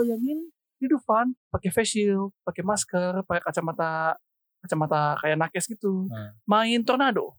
bayangin 0.00 0.48
di 0.80 0.88
Dufan 0.88 1.36
pakai 1.52 1.68
face 1.68 2.00
shield, 2.00 2.32
pakai 2.40 2.64
masker, 2.64 3.20
pakai 3.28 3.42
kacamata 3.44 4.16
kacamata 4.64 5.20
kayak 5.20 5.36
nakes 5.36 5.68
gitu. 5.68 6.08
Nah. 6.08 6.32
Main 6.48 6.80
tornado. 6.80 7.36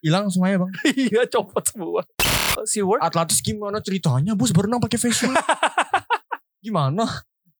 Hilang 0.00 0.32
semuanya 0.32 0.64
bang. 0.64 0.72
iya, 1.12 1.22
copot 1.28 1.62
semua. 1.62 2.02
Si 2.64 2.80
Word 2.80 3.04
Atlantis 3.04 3.44
gimana 3.44 3.84
ceritanya 3.84 4.32
bos 4.32 4.50
berenang 4.50 4.80
pakai 4.80 4.98
face 4.98 5.24
shield? 5.24 5.36
gimana? 6.64 7.04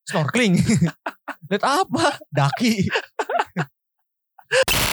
Snorkeling? 0.08 0.56
Lihat 1.52 1.64
apa? 1.64 2.16
Daki. 2.32 2.88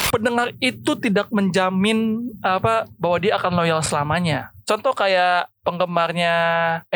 pendengar 0.09 0.49
itu 0.57 0.97
tidak 0.97 1.29
menjamin 1.29 2.31
apa 2.41 2.89
bahwa 2.97 3.17
dia 3.21 3.37
akan 3.37 3.53
loyal 3.59 3.81
selamanya. 3.85 4.49
Contoh 4.69 4.93
kayak 4.93 5.49
penggemarnya 5.65 6.33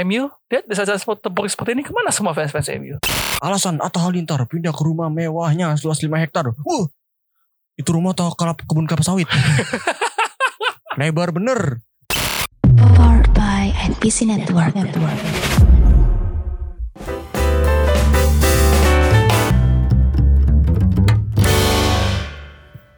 MU, 0.06 0.30
lihat 0.54 0.70
di 0.70 0.78
saat 0.78 0.94
tempur 0.94 1.50
seperti 1.50 1.74
ini 1.74 1.82
ke 1.82 1.90
mana 1.90 2.14
semua 2.14 2.38
fans-fans 2.38 2.70
MU? 2.78 3.02
Alasan 3.42 3.82
Atta 3.82 3.98
Halilintar 3.98 4.46
pindah 4.46 4.70
ke 4.70 4.86
rumah 4.86 5.10
mewahnya 5.10 5.74
seluas 5.74 5.98
5 5.98 6.14
hektar. 6.22 6.54
Wuh, 6.54 6.86
itu 7.74 7.90
rumah 7.90 8.14
atau 8.14 8.30
kelap, 8.38 8.62
kebun 8.62 8.86
kelapa 8.86 9.02
sawit. 9.02 9.26
Lebar 11.02 11.34
bener. 11.34 11.82
Powered 12.94 13.34
by 13.34 13.74
NPC 13.90 14.30
Network. 14.30 14.78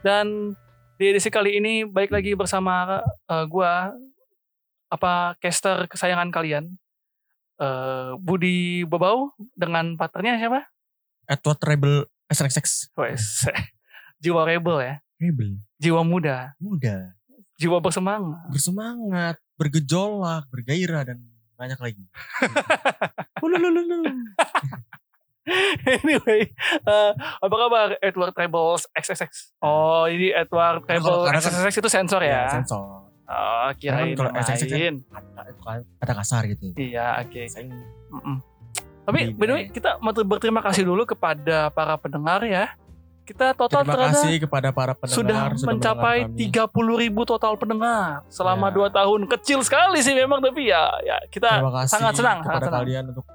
Dan 0.03 0.59
di 0.99 1.05
edisi 1.15 1.31
kali 1.31 1.63
ini 1.63 1.87
baik 1.87 2.12
lagi 2.12 2.35
bersama 2.35 2.99
eh, 3.31 3.45
gua 3.48 3.95
apa 4.95 5.13
caster 5.38 5.85
kesayangan 5.85 6.31
kalian 6.31 6.66
eh, 7.58 8.12
Budi 8.17 8.84
Bobau 8.84 9.35
dengan 9.54 9.95
partnernya 9.95 10.40
siapa? 10.40 10.63
Edward 11.26 11.62
Rebel 11.62 11.95
SRXX. 12.27 12.96
Wes, 12.96 13.46
jiwa 14.24 14.41
rebel 14.43 14.77
ya, 14.79 14.96
Rebel. 15.18 15.60
jiwa 15.76 16.02
muda, 16.02 16.55
Muda. 16.57 17.13
jiwa 17.55 17.77
bersemangat. 17.79 18.48
Bersemangat. 18.49 19.35
Bergejolak. 19.55 20.48
Bergairah. 20.49 21.04
Dan 21.05 21.20
banyak 21.55 21.80
lagi. 21.80 22.04
Anyway, 25.85 26.49
eh, 26.82 27.12
apa 27.13 27.55
kabar 27.55 27.93
Edward 28.02 28.34
Rebels 28.34 28.90
XXX? 28.91 29.54
Oh, 29.62 30.09
ini 30.09 30.34
Edward 30.34 30.82
Nah, 30.84 30.98
Rebel 30.98 31.18
kadang 31.21 31.37
kan- 31.37 31.54
XXX 31.54 31.76
itu 31.77 31.90
sensor 31.91 32.21
ya? 32.26 32.49
sensor. 32.49 33.04
Oh, 33.26 33.70
kirain 33.76 34.13
Kan 34.13 34.18
kalau 34.20 34.29
yang 34.31 34.45
XXX 34.45 34.70
kan- 34.70 34.77
lain. 34.77 34.95
Kan 35.57 35.79
ada 35.98 36.13
kasar 36.13 36.41
gitu. 36.45 36.70
Iya, 36.73 37.26
oke. 37.26 37.41
Mm-mm. 38.12 38.37
Tapi 39.01 39.20
by 39.34 39.45
the 39.45 39.54
way, 39.54 39.63
kita 39.68 39.98
mau 39.98 40.13
berterima 40.13 40.62
kasih 40.62 40.81
dulu 40.81 41.05
kepada 41.05 41.70
para 41.70 41.93
pendengar 41.96 42.41
ya. 42.41 42.73
Kita 43.21 43.57
total 43.57 43.81
terima 43.81 44.13
kasih 44.13 44.37
kepada 44.40 44.70
para 44.70 44.93
pendengar 44.93 45.57
sudah 45.57 45.65
mencapai 45.65 46.18
mendengar 46.29 46.70
kami. 46.70 46.93
30 46.93 47.01
ribu 47.01 47.21
total 47.23 47.53
pendengar 47.55 48.21
selama 48.29 48.70
Ya. 48.70 48.73
dua 48.77 48.87
tahun. 48.90 49.26
Kecil 49.27 49.65
sekali 49.65 49.98
sih 49.99 50.13
memang 50.13 50.37
tapi 50.40 50.70
ya, 50.70 50.93
ya 51.01 51.18
kita 51.26 51.57
Terima 51.57 51.73
kasih 51.76 51.90
sangat 51.91 52.13
senang, 52.15 52.37
kepada 52.40 52.53
sangat 52.55 52.62
senang. 52.63 52.81
kalian 52.81 53.03
untuk 53.09 53.26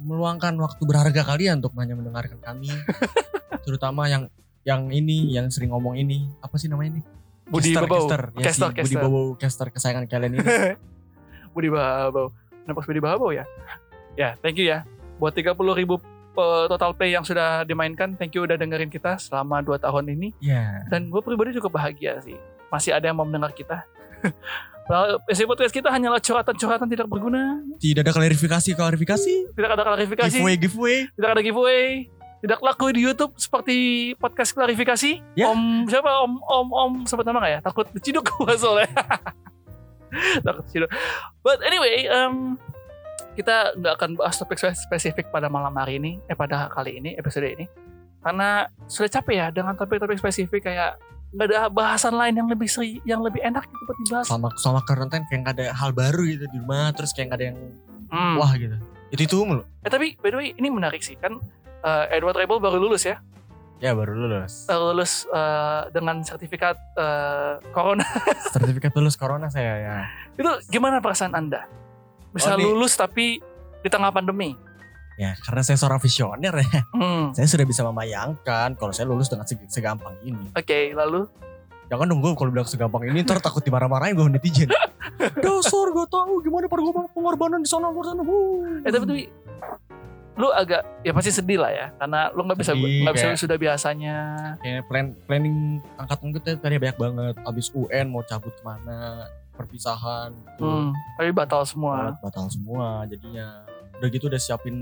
meluangkan 0.00 0.56
waktu 0.56 0.82
berharga 0.82 1.22
kalian 1.26 1.60
untuk 1.60 1.76
hanya 1.76 1.92
mendengarkan 1.92 2.40
kami. 2.40 2.72
Terutama 3.64 4.08
yang 4.08 4.32
yang 4.62 4.88
ini 4.88 5.28
yang 5.30 5.48
sering 5.48 5.68
ngomong 5.68 5.96
ini 5.96 6.24
apa 6.40 6.56
sih 6.56 6.68
namanya 6.68 6.96
ini? 6.96 7.02
Budi 7.50 7.74
Caster, 7.74 7.82
Babau. 7.84 7.98
caster. 8.06 8.22
Ya, 8.32 8.44
Caster, 8.46 8.68
si 8.70 8.72
Budi 8.72 8.94
caster. 8.94 9.02
Bobo 9.02 9.20
caster 9.36 9.66
kesayangan 9.68 10.04
kalian 10.06 10.32
ini. 10.34 10.46
Budi 11.54 11.68
Babau. 11.68 12.30
Kenapa 12.62 12.80
Budi 12.80 13.00
Babau 13.02 13.30
ya? 13.34 13.44
Ya, 14.14 14.38
thank 14.38 14.56
you 14.56 14.66
ya. 14.66 14.86
Buat 15.18 15.34
30 15.34 15.58
ribu 15.74 15.98
total 16.70 16.94
play 16.94 17.12
yang 17.12 17.26
sudah 17.26 17.66
dimainkan, 17.66 18.16
thank 18.16 18.32
you 18.32 18.46
udah 18.46 18.54
dengerin 18.54 18.88
kita 18.88 19.18
selama 19.18 19.60
2 19.60 19.76
tahun 19.76 20.14
ini. 20.14 20.28
ya. 20.40 20.86
Dan 20.88 21.10
gue 21.10 21.20
pribadi 21.20 21.52
juga 21.52 21.68
bahagia 21.68 22.22
sih. 22.22 22.38
Masih 22.70 22.94
ada 22.94 23.10
yang 23.10 23.18
mau 23.18 23.26
mendengar 23.26 23.50
kita. 23.52 23.82
Isi 25.30 25.46
podcast 25.46 25.70
kita 25.70 25.86
hanyalah 25.86 26.18
curhatan-curhatan 26.18 26.90
tidak 26.90 27.06
berguna. 27.06 27.62
Tidak 27.78 28.02
ada 28.02 28.10
klarifikasi 28.10 28.74
klarifikasi. 28.74 29.34
Tidak 29.54 29.70
ada 29.70 29.82
klarifikasi. 29.86 30.34
Giveaway 30.34 30.56
giveaway. 30.58 30.98
Tidak 31.14 31.30
ada 31.30 31.42
giveaway. 31.42 32.10
Tidak 32.40 32.60
laku 32.64 32.88
di 32.88 33.04
YouTube 33.04 33.36
seperti 33.36 33.76
podcast 34.16 34.56
klarifikasi. 34.56 35.36
Ya. 35.36 35.52
Om 35.52 35.84
siapa? 35.84 36.24
Om 36.24 36.32
Om 36.40 36.68
Om 36.72 36.92
sebut 37.04 37.28
nama 37.28 37.44
gak 37.44 37.52
ya? 37.52 37.60
Takut 37.60 37.86
diciduk 37.92 38.24
gue 38.32 38.52
soalnya. 38.56 38.88
Takut 40.40 40.64
diciduk. 40.64 40.88
But 41.44 41.60
anyway, 41.60 42.08
um, 42.08 42.56
kita 43.36 43.76
nggak 43.76 43.94
akan 44.00 44.10
bahas 44.16 44.40
topik 44.40 44.56
spesifik 44.56 45.28
pada 45.28 45.52
malam 45.52 45.70
hari 45.76 46.00
ini, 46.00 46.16
eh 46.26 46.34
pada 46.34 46.66
kali 46.72 46.98
ini 46.98 47.14
episode 47.14 47.46
ini, 47.46 47.68
karena 48.24 48.66
sudah 48.90 49.20
capek 49.20 49.34
ya 49.36 49.46
dengan 49.52 49.76
topik-topik 49.78 50.18
spesifik 50.18 50.66
kayak 50.66 50.98
nggak 51.30 51.46
ada 51.46 51.60
bahasan 51.70 52.18
lain 52.18 52.34
yang 52.42 52.48
lebih 52.50 52.66
seri, 52.66 52.98
yang 53.06 53.22
lebih 53.22 53.38
enak 53.44 53.62
gitu 53.70 53.82
buat 53.86 53.98
dibahas. 54.02 54.26
Sama 54.26 54.48
sama 54.58 54.80
karantina 54.82 55.22
kayak 55.30 55.40
nggak 55.46 55.54
ada 55.62 55.66
hal 55.76 55.94
baru 55.94 56.26
gitu 56.26 56.44
di 56.50 56.58
rumah 56.58 56.90
terus 56.90 57.14
kayak 57.14 57.30
nggak 57.30 57.40
ada 57.40 57.46
yang 57.54 57.58
Hmm. 58.10 58.42
wah 58.42 58.50
gitu. 58.58 58.74
Itu 59.14 59.22
itu 59.22 59.36
mulu. 59.46 59.62
Eh 59.86 59.90
tapi 59.90 60.18
by 60.18 60.34
the 60.34 60.38
way 60.42 60.48
ini 60.58 60.66
menarik 60.66 60.98
sih 60.98 61.14
kan 61.14 61.38
eh, 61.84 62.16
Edward 62.16 62.36
Rebel 62.36 62.58
baru 62.60 62.78
lulus 62.78 63.04
ya. 63.06 63.20
Ya 63.80 63.96
baru 63.96 64.12
lulus. 64.12 64.68
Baru 64.68 64.92
lulus 64.92 65.24
eh, 65.28 65.82
dengan 65.92 66.20
sertifikat 66.20 66.76
eh, 67.00 67.52
corona. 67.72 68.04
Sertifikat 68.54 68.92
lulus 68.92 69.16
corona 69.16 69.48
saya 69.48 69.72
ya. 69.80 69.94
Itu 70.36 70.48
gimana 70.68 71.00
perasaan 71.00 71.32
Anda? 71.32 71.64
Bisa 72.30 72.54
Oh, 72.54 72.60
lulus 72.60 72.94
tapi 72.94 73.40
di 73.80 73.88
tengah 73.88 74.12
pandemi. 74.12 74.52
Ya 75.20 75.36
karena 75.44 75.60
saya 75.60 75.76
seorang 75.76 76.00
visioner 76.00 76.54
ya. 76.60 76.80
Hmm. 76.96 77.32
Saya 77.36 77.48
sudah 77.48 77.66
bisa 77.68 77.84
membayangkan 77.84 78.76
kalau 78.76 78.92
saya 78.92 79.08
lulus 79.08 79.28
dengan 79.28 79.44
seg- 79.44 79.68
segampang 79.68 80.16
ini. 80.24 80.52
Oke, 80.56 80.92
lalu 80.96 81.28
Jangan 81.90 82.06
nunggu 82.06 82.38
kalau 82.38 82.54
bilang 82.54 82.70
segampang 82.70 83.02
ini 83.02 83.26
ntar 83.26 83.42
takut 83.42 83.66
dimarah-marahin 83.66 84.14
gue 84.14 84.22
netizen. 84.30 84.70
Dasar 85.42 85.86
gak 85.90 86.06
tahu 86.06 86.38
gimana 86.38 86.70
pengorbanan 86.70 87.10
pengorbanan 87.10 87.60
di 87.60 87.68
sana 87.68 87.90
eh 87.90 88.90
tapi, 88.94 89.04
tapi 89.10 89.22
lu 90.40 90.48
agak 90.48 90.80
ya 91.00 91.12
pasti 91.12 91.28
sedih 91.28 91.60
lah 91.60 91.68
ya 91.68 91.86
karena 91.94 92.32
lu 92.32 92.40
nggak 92.42 92.56
bisa 92.56 92.72
nggak 92.72 93.12
bisa 93.12 93.36
sudah 93.36 93.56
biasanya. 93.56 94.16
Kayak 94.58 94.88
plan 94.88 95.12
planning 95.28 95.56
angkatan 95.94 96.32
kita 96.32 96.56
tadi 96.56 96.80
banyak 96.80 96.96
banget. 96.96 97.34
Abis 97.44 97.68
UN 97.70 98.08
mau 98.08 98.24
cabut 98.24 98.50
ke 98.50 98.62
mana, 98.62 99.28
perpisahan, 99.52 100.32
gitu. 100.32 100.64
Hmm, 100.64 100.90
tapi 101.14 101.30
batal 101.30 101.62
semua. 101.62 102.08
Banget, 102.08 102.16
batal 102.22 102.46
semua 102.48 103.04
jadinya. 103.04 103.68
Udah 104.00 104.08
gitu 104.08 104.24
udah 104.26 104.40
siapin 104.40 104.76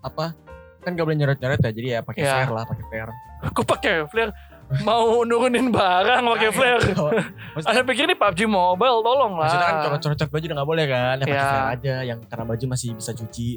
apa? 0.00 0.32
Kan 0.80 0.96
gak 0.96 1.04
boleh 1.04 1.18
nyeret-nyeret 1.18 1.60
ya, 1.60 1.70
jadi 1.70 1.88
ya 1.90 2.00
pakai 2.00 2.24
Ya. 2.24 2.32
flare 2.40 2.52
lah, 2.56 2.64
pakai 2.64 2.84
flare. 2.88 3.12
Aku 3.42 3.60
pakai 3.62 3.94
flare 4.08 4.32
mau 4.80 5.20
nurunin 5.22 5.68
barang 5.68 6.24
pakai 6.24 6.48
flare. 6.48 6.80
Anda 6.88 7.20
Maksudnya, 7.52 7.84
pikir 7.84 8.04
ini 8.06 8.16
PUBG 8.16 8.40
Mobile, 8.46 8.98
tolong 9.02 9.36
lah. 9.36 9.44
maksudnya 9.44 9.66
kan 9.66 9.76
coret-coret 9.84 10.30
baju 10.32 10.44
udah 10.46 10.56
gak 10.56 10.68
boleh 10.72 10.84
kan, 10.88 11.14
ya 11.14 11.24
pakai 11.26 11.36
Ya. 11.36 11.44
flare 11.44 11.68
aja. 11.70 11.94
Yang 12.06 12.18
karena 12.26 12.44
baju 12.48 12.64
masih 12.66 12.88
bisa 12.96 13.12
cuci. 13.12 13.48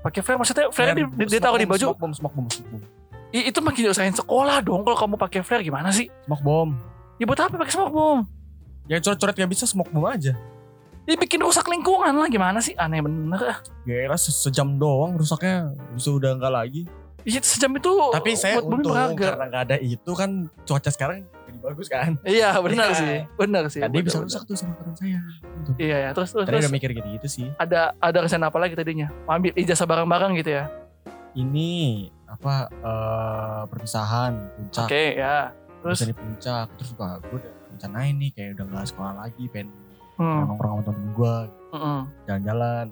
Pakai 0.00 0.20
flare 0.20 0.38
maksudnya 0.38 0.66
flare 0.70 0.94
di, 0.94 1.04
di- 1.04 1.28
ditaruh 1.28 1.56
di 1.56 1.64
baju. 1.64 1.86
Smoke 1.86 2.00
bomb, 2.00 2.12
smoke 2.12 2.34
bomb, 2.34 2.48
smoke 2.48 2.68
bomb. 2.70 2.84
I- 3.30 3.46
itu 3.46 3.58
makin 3.60 3.82
usahain 3.86 4.10
sekolah 4.12 4.58
dong 4.60 4.80
kalau 4.80 4.96
kamu 4.96 5.14
pakai 5.16 5.40
flare 5.40 5.60
gimana 5.60 5.88
sih? 5.90 6.08
Smoke 6.24 6.40
bomb. 6.40 6.74
Ya 7.16 7.24
buat 7.24 7.38
apa 7.38 7.54
pakai 7.54 7.70
smoke 7.70 7.90
bomb? 7.90 8.24
Ya 8.86 8.98
coret-coret 8.98 9.34
gak 9.34 9.48
bisa 9.48 9.64
smoke 9.64 9.88
bomb 9.88 10.04
aja. 10.04 10.32
Ya 11.04 11.14
bikin 11.14 11.38
rusak 11.38 11.64
lingkungan 11.64 12.12
lah 12.12 12.26
gimana 12.26 12.58
sih? 12.58 12.72
Aneh 12.74 13.00
bener 13.00 13.40
ah. 13.40 13.58
Ya 13.82 14.04
elah, 14.04 14.16
se- 14.16 14.32
sejam 14.32 14.76
doang 14.76 15.14
rusaknya 15.14 15.68
bisa 15.90 16.10
udah 16.10 16.32
enggak 16.32 16.52
lagi. 16.54 16.82
Iya 17.20 17.40
sejam 17.40 17.68
itu 17.70 17.92
Tapi 18.08 18.32
saya 18.32 18.58
untung 18.58 18.80
berharga. 18.90 19.36
karena 19.36 19.44
nggak 19.46 19.62
ada 19.62 19.76
itu 19.76 20.10
kan 20.10 20.30
cuaca 20.64 20.88
sekarang 20.88 21.28
bagus 21.60 21.86
kan. 21.86 22.16
Iya 22.24 22.56
benar 22.58 22.88
Iya. 22.90 22.98
sih, 22.98 23.16
benar 23.36 23.64
sih. 23.68 23.80
Tadi 23.80 23.96
benar, 24.00 24.06
bisa 24.08 24.18
rusak 24.20 24.42
tuh 24.44 24.56
sama 24.56 24.74
koran 24.76 24.94
saya. 24.96 25.20
Gitu. 25.60 25.70
Iya 25.78 25.96
ya, 25.96 26.10
terus 26.10 26.28
terus, 26.32 26.44
Tadi 26.48 26.56
terus 26.56 26.64
udah 26.66 26.74
mikir 26.74 26.90
gitu, 26.96 27.08
gitu 27.14 27.28
sih. 27.28 27.48
ada 27.54 27.94
ada 27.96 28.18
rencana 28.24 28.48
apa 28.48 28.58
lagi 28.58 28.74
tadinya? 28.74 29.08
Mau 29.28 29.36
ambil 29.36 29.52
ijazah 29.54 29.86
bareng-bareng 29.86 30.32
gitu 30.40 30.50
ya? 30.56 30.64
Ini 31.32 31.70
apa 32.26 32.54
eh 32.70 33.62
perpisahan 33.68 34.32
puncak. 34.56 34.86
Oke 34.88 35.04
ya. 35.14 35.54
Terus 35.80 35.96
Bisa 35.96 36.08
di 36.10 36.16
puncak 36.16 36.66
terus 36.76 36.88
juga 36.92 37.16
gue 37.24 37.36
udah 37.40 37.52
rencanain 37.72 38.14
nih 38.16 38.30
kayak 38.36 38.50
udah 38.58 38.64
nggak 38.68 38.84
sekolah 38.92 39.12
lagi 39.16 39.44
pengen 39.48 39.72
hmm, 40.20 40.44
nongkrong 40.44 40.72
sama 40.76 40.82
temen 40.84 41.08
gue 41.16 41.34
mm-mm. 41.72 42.00
jalan-jalan. 42.28 42.86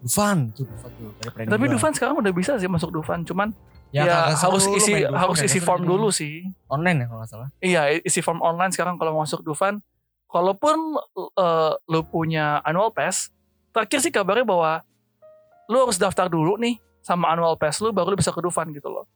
Dufan 0.00 0.38
tuh 0.56 0.64
Dufan 0.64 0.90
tuh. 0.96 1.12
Tapi 1.20 1.64
gua. 1.68 1.72
Dufan 1.76 1.92
sekarang 1.92 2.16
udah 2.16 2.32
bisa 2.32 2.56
sih 2.56 2.70
masuk 2.72 2.88
Dufan, 2.88 3.20
cuman 3.20 3.52
ya, 3.92 4.34
seru 4.38 4.54
harus 4.54 4.64
isi 4.78 4.92
harus 5.02 5.38
kagak 5.38 5.50
isi 5.50 5.58
seru 5.58 5.66
form 5.66 5.82
dulu 5.86 6.08
sih. 6.14 6.46
Online 6.70 7.04
ya 7.04 7.06
kalau 7.10 7.18
nggak 7.22 7.30
salah. 7.30 7.48
Iya, 7.58 7.82
isi 8.02 8.20
form 8.22 8.40
online 8.40 8.70
sekarang 8.70 8.96
kalau 8.96 9.14
mau 9.14 9.22
masuk 9.26 9.42
Dufan. 9.42 9.82
Kalaupun 10.30 10.94
eh, 11.18 11.72
lu 11.90 12.00
punya 12.06 12.62
annual 12.62 12.94
pass, 12.94 13.34
terakhir 13.74 13.98
sih 13.98 14.14
kabarnya 14.14 14.46
bahwa 14.46 14.86
lu 15.66 15.82
harus 15.82 15.98
daftar 15.98 16.30
dulu 16.30 16.54
nih 16.58 16.78
sama 17.02 17.30
annual 17.34 17.58
pass 17.58 17.82
lu 17.82 17.90
baru 17.90 18.14
lu 18.14 18.18
bisa 18.18 18.30
ke 18.30 18.38
Dufan 18.38 18.70
gitu 18.70 18.86
loh. 18.90 19.10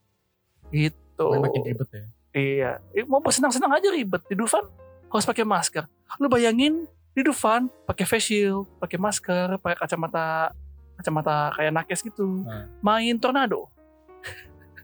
Gitu. 0.74 1.26
Makin 1.38 1.62
ribet 1.62 1.88
ya. 1.94 2.04
Iya, 2.34 2.70
mau 3.06 3.22
bersenang-senang 3.22 3.78
aja 3.78 3.88
ribet 3.94 4.26
di 4.26 4.34
Dufan 4.34 4.66
harus 5.06 5.22
pakai 5.22 5.46
masker. 5.46 5.86
Lu 6.18 6.26
bayangin 6.26 6.90
di 7.14 7.22
Dufan 7.22 7.70
pakai 7.86 8.02
face 8.02 8.26
shield, 8.26 8.66
pakai 8.82 8.98
masker, 8.98 9.62
pakai 9.62 9.78
kacamata 9.78 10.50
kacamata 10.98 11.54
kayak 11.54 11.72
nakes 11.74 12.02
gitu. 12.02 12.42
Nah. 12.42 12.66
Main 12.82 13.18
tornado. 13.22 13.70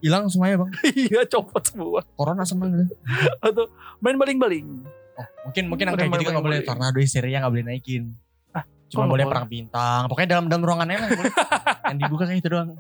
Hilang 0.01 0.27
semuanya 0.27 0.57
bang. 0.61 0.71
iya 1.07 1.21
copot 1.25 1.61
semua. 1.61 2.01
Corona 2.13 2.43
sama 2.43 2.67
gitu. 2.67 2.93
Atau 3.39 3.69
main 3.99 4.17
baling-baling. 4.17 4.67
Oh, 5.15 5.27
mungkin 5.45 5.65
mungkin 5.69 5.85
yang 5.87 5.95
kayak 5.95 6.11
gitu 6.11 6.25
kan 6.25 6.33
nggak 6.35 6.47
boleh 6.47 6.61
tornado 6.63 6.97
hysteria 6.97 7.39
nggak 7.39 7.53
boleh 7.53 7.65
naikin. 7.67 8.17
Ah, 8.51 8.65
Cuma 8.89 9.05
boleh 9.05 9.25
perang 9.25 9.45
bintang. 9.45 10.09
Pokoknya 10.09 10.29
dalam 10.31 10.45
dalam 10.49 10.63
ruangannya 10.63 10.97
lah 10.97 11.09
yang 11.87 11.99
dibuka 12.03 12.25
kayak 12.25 12.41
itu 12.41 12.49
doang. 12.49 12.71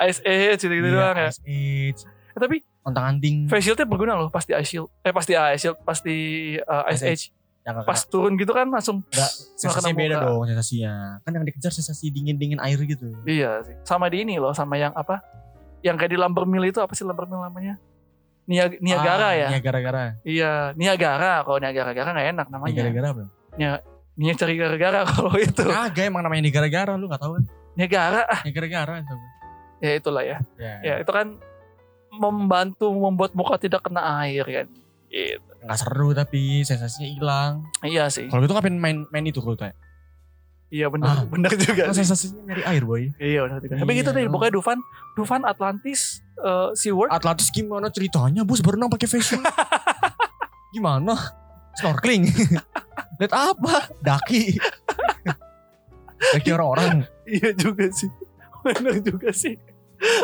Ice 0.00 0.22
Age 0.22 0.62
gitu, 0.62 0.74
Iya, 0.76 0.90
doang 0.90 1.16
ya. 1.16 1.28
Ice 1.28 1.42
Age, 1.42 2.00
Eh, 2.06 2.38
tapi 2.38 2.56
ontang 2.80 3.04
anting. 3.08 3.46
face 3.46 3.64
shieldnya 3.64 3.84
berguna 3.84 4.14
loh 4.14 4.28
pasti 4.28 4.54
Ice 4.54 4.66
Shield. 4.68 4.90
Eh 5.02 5.10
pasti 5.10 5.34
Ice 5.34 5.60
Shield, 5.60 5.78
pasti 5.80 6.14
uh, 6.58 6.86
Ice 6.88 7.00
Ice 7.00 7.06
Age. 7.06 7.24
Yang 7.60 7.84
Pas 7.84 8.00
turun 8.04 8.34
gitu 8.34 8.50
kan 8.50 8.64
langsung 8.66 9.04
Nggak, 9.04 9.30
sensasinya 9.54 9.92
beda 9.92 10.16
muka. 10.16 10.26
dong 10.26 10.42
sensasinya. 10.48 10.94
Kan 11.20 11.30
yang 11.32 11.44
dikejar 11.44 11.70
sensasi 11.70 12.08
dingin-dingin 12.08 12.56
air 12.56 12.80
gitu. 12.80 13.12
Iya 13.22 13.60
sih. 13.62 13.76
Sama 13.82 14.08
di 14.08 14.22
ini 14.22 14.38
loh, 14.38 14.50
sama 14.50 14.74
yang 14.74 14.90
apa? 14.92 15.20
Yang 15.80 15.96
kayak 15.96 16.10
di 16.12 16.18
Lumber 16.20 16.44
Mill 16.44 16.64
itu 16.66 16.78
apa 16.78 16.92
sih 16.92 17.02
Lumber 17.02 17.24
Mill 17.24 17.40
namanya? 17.40 17.74
Nia, 18.44 18.66
Niagara 18.82 19.30
Ah, 19.30 19.34
ya? 19.36 19.48
Niagara-gara. 19.54 20.02
Iya, 20.26 20.52
Niagara. 20.74 21.46
Kalau 21.46 21.58
Niagara-gara 21.58 22.08
nggak 22.10 22.28
enak 22.34 22.46
namanya. 22.50 22.72
Niagara-gara 22.72 23.06
apa? 23.10 23.22
Nia 24.18 24.32
cari 24.34 24.54
gara-gara 24.58 25.00
kalau 25.10 25.32
itu. 25.38 25.62
Kagak 25.62 26.04
emang 26.10 26.20
namanya 26.20 26.42
Niagara-gara 26.44 26.92
lu 26.94 27.06
gak 27.06 27.22
tahu 27.22 27.38
kan? 27.38 27.44
Niagara, 27.78 28.22
Niagara-gara. 28.42 28.94
coba. 29.00 29.26
ya 29.80 29.92
itulah 29.96 30.20
ya. 30.20 30.38
Ya, 30.60 30.74
Ya 30.82 30.94
itu 31.00 31.08
kan 31.08 31.40
membantu 32.10 32.90
membuat 32.90 33.32
muka 33.32 33.56
tidak 33.56 33.86
kena 33.86 34.02
air 34.20 34.44
kan. 34.44 34.66
Gitu. 35.08 35.40
Nggak 35.60 35.78
seru 35.78 36.08
tapi 36.12 36.60
sensasinya 36.62 37.08
hilang. 37.08 37.52
Iya 37.80 38.10
sih. 38.10 38.26
Kalau 38.26 38.42
gitu 38.42 38.52
ngapain 38.52 38.74
main 38.74 39.06
main 39.08 39.24
itu 39.24 39.38
kalau 39.38 39.54
tanya? 39.54 39.72
Iya 40.70 40.86
benar, 40.86 41.08
Ah. 41.12 41.22
benar 41.34 41.50
juga. 41.52 41.90
Sih. 41.90 42.02
sensasinya 42.02 42.46
nyari 42.46 42.62
air 42.64 42.82
boy. 42.82 43.02
Iya 43.16 43.40
benar 43.44 43.58
juga. 43.58 43.74
Tapi 43.76 43.90
Iya. 43.90 43.98
gitu 44.00 44.10
deh, 44.14 44.24
pokoknya 44.26 44.52
Dufan, 44.54 44.78
Dufan 45.12 45.42
Atlantis, 45.42 46.00
eh, 46.36 46.68
SeaWorld. 46.72 47.10
Atlantis 47.10 47.50
gimana 47.50 47.90
ceritanya 47.90 48.42
bos 48.42 48.62
berenang 48.62 48.86
pakai 48.86 49.06
face 49.06 49.34
shield? 49.34 49.42
gimana? 50.74 51.18
Snorkeling? 51.74 52.30
Lihat 53.18 53.32
apa? 53.32 53.90
Daki. 54.00 54.56
Daki 56.20 56.48
orang-orang. 56.50 57.04
Iya 57.24 57.50
juga 57.52 57.88
sih. 57.90 58.10
Benar 58.60 59.00
juga 59.00 59.30
sih. 59.30 59.56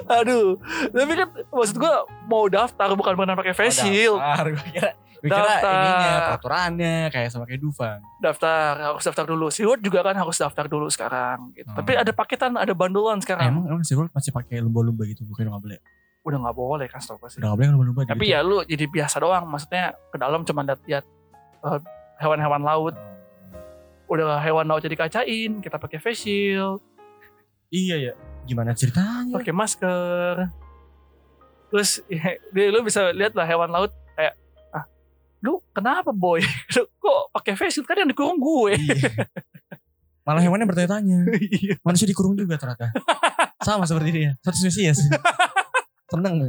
Aduh, 0.08 0.56
tapi 0.88 1.12
kan 1.14 1.28
maksud 1.46 1.76
gua 1.76 2.02
mau 2.24 2.48
daftar 2.48 2.92
bukan 2.94 3.12
benar 3.12 3.36
pakai 3.36 3.52
face 3.52 3.84
shield. 3.84 4.16
Daftar. 4.16 4.46
Gue 4.50 4.64
kira, 4.72 4.90
Daftar. 5.32 5.82
ininya 5.82 6.18
peraturannya 6.30 6.96
kayak 7.10 7.28
sama 7.32 7.44
kayak 7.48 7.60
Dufan. 7.62 7.98
Daftar, 8.22 8.70
harus 8.92 9.02
daftar 9.02 9.24
dulu. 9.26 9.46
SeaWorld 9.50 9.82
juga 9.82 10.00
kan 10.06 10.14
harus 10.14 10.36
daftar 10.38 10.64
dulu 10.70 10.86
sekarang. 10.86 11.50
Gitu. 11.56 11.66
Hmm. 11.66 11.78
Tapi 11.80 11.92
ada 11.98 12.12
paketan, 12.14 12.52
ada 12.54 12.74
bandolan 12.76 13.18
sekarang. 13.18 13.48
Emang 13.48 13.64
emang 13.66 13.82
SeaWorld 13.82 14.12
masih 14.12 14.30
pakai 14.30 14.62
lumba-lumba 14.62 15.02
gitu 15.08 15.26
bukan 15.26 15.48
nggak 15.50 15.62
boleh. 15.62 15.78
Udah 16.26 16.38
nggak 16.42 16.56
boleh 16.56 16.86
kan 16.90 17.00
setahu 17.00 17.26
sih. 17.30 17.38
Udah 17.40 17.50
nggak 17.50 17.58
boleh 17.58 17.66
kan 17.66 17.74
lumba-lumba. 17.74 18.00
Tapi 18.06 18.26
ya 18.30 18.40
lu 18.44 18.62
jadi 18.62 18.84
biasa 18.86 19.16
doang. 19.18 19.44
Maksudnya 19.48 19.94
ke 20.10 20.16
dalam 20.18 20.44
cuma 20.44 20.62
lihat 20.66 21.04
eh, 21.64 21.80
hewan-hewan 22.20 22.62
laut. 22.62 22.94
Udah 24.06 24.38
hewan 24.38 24.70
laut 24.70 24.86
jadi 24.86 24.94
kacain, 24.94 25.58
kita 25.58 25.82
pakai 25.82 25.98
face 25.98 26.22
shield, 26.22 26.78
Iya 27.70 27.96
ya. 27.98 28.12
Gimana 28.46 28.70
ceritanya? 28.78 29.34
pakai 29.34 29.50
masker. 29.50 30.34
Terus 31.74 31.90
ya, 32.06 32.38
lu 32.74 32.80
bisa 32.86 33.10
lihat 33.10 33.34
lah 33.34 33.46
hewan 33.46 33.70
laut 33.74 33.90
lu 35.46 35.62
kenapa 35.70 36.10
boy? 36.10 36.42
Lu 36.74 36.82
Kok 36.98 37.30
pakai 37.38 37.54
face 37.54 37.78
shield 37.78 37.86
kan 37.86 38.02
yang 38.02 38.10
dikurung 38.10 38.42
gue. 38.42 38.74
Iya. 38.74 39.30
Malah 40.26 40.42
hewannya 40.42 40.66
bertanya-tanya. 40.66 41.18
Iya. 41.38 41.78
Manusia 41.86 42.10
dikurung 42.10 42.34
juga 42.34 42.58
ternyata. 42.58 42.90
Sama 43.62 43.86
seperti 43.86 44.10
dia. 44.10 44.30
Satu 44.42 44.58
spesies. 44.58 44.98
Seneng. 46.12 46.42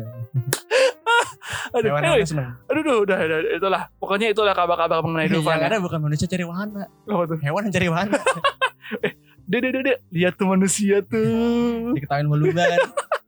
Aduh, 1.73 1.89
Hewan 1.89 2.01
anyway, 2.01 2.23
hewan 2.23 2.29
seneng. 2.29 2.47
aduh, 2.69 2.81
duh, 2.81 2.97
udah, 3.03 3.17
udah, 3.17 3.39
itulah. 3.59 3.81
Pokoknya 3.99 4.27
itulah 4.31 4.53
kabar-kabar 4.55 5.03
mengenai 5.03 5.27
Dufan. 5.29 5.57
Yang 5.57 5.61
ya. 5.61 5.67
ada 5.69 5.77
bukan 5.83 5.99
manusia 5.99 6.25
cari 6.29 6.45
wahana. 6.47 6.83
Apa 6.87 7.23
tuh? 7.27 7.37
Hewan 7.41 7.61
yang 7.67 7.73
cari 7.73 7.87
wahana. 7.91 8.17
Dek, 9.47 9.63
dek, 9.63 9.79
dek. 9.79 9.97
Lihat 10.11 10.35
tuh 10.35 10.47
manusia 10.51 10.99
tuh. 11.07 11.95
Diketawain 11.95 12.27
lumba 12.27 12.67
kan. 12.67 12.79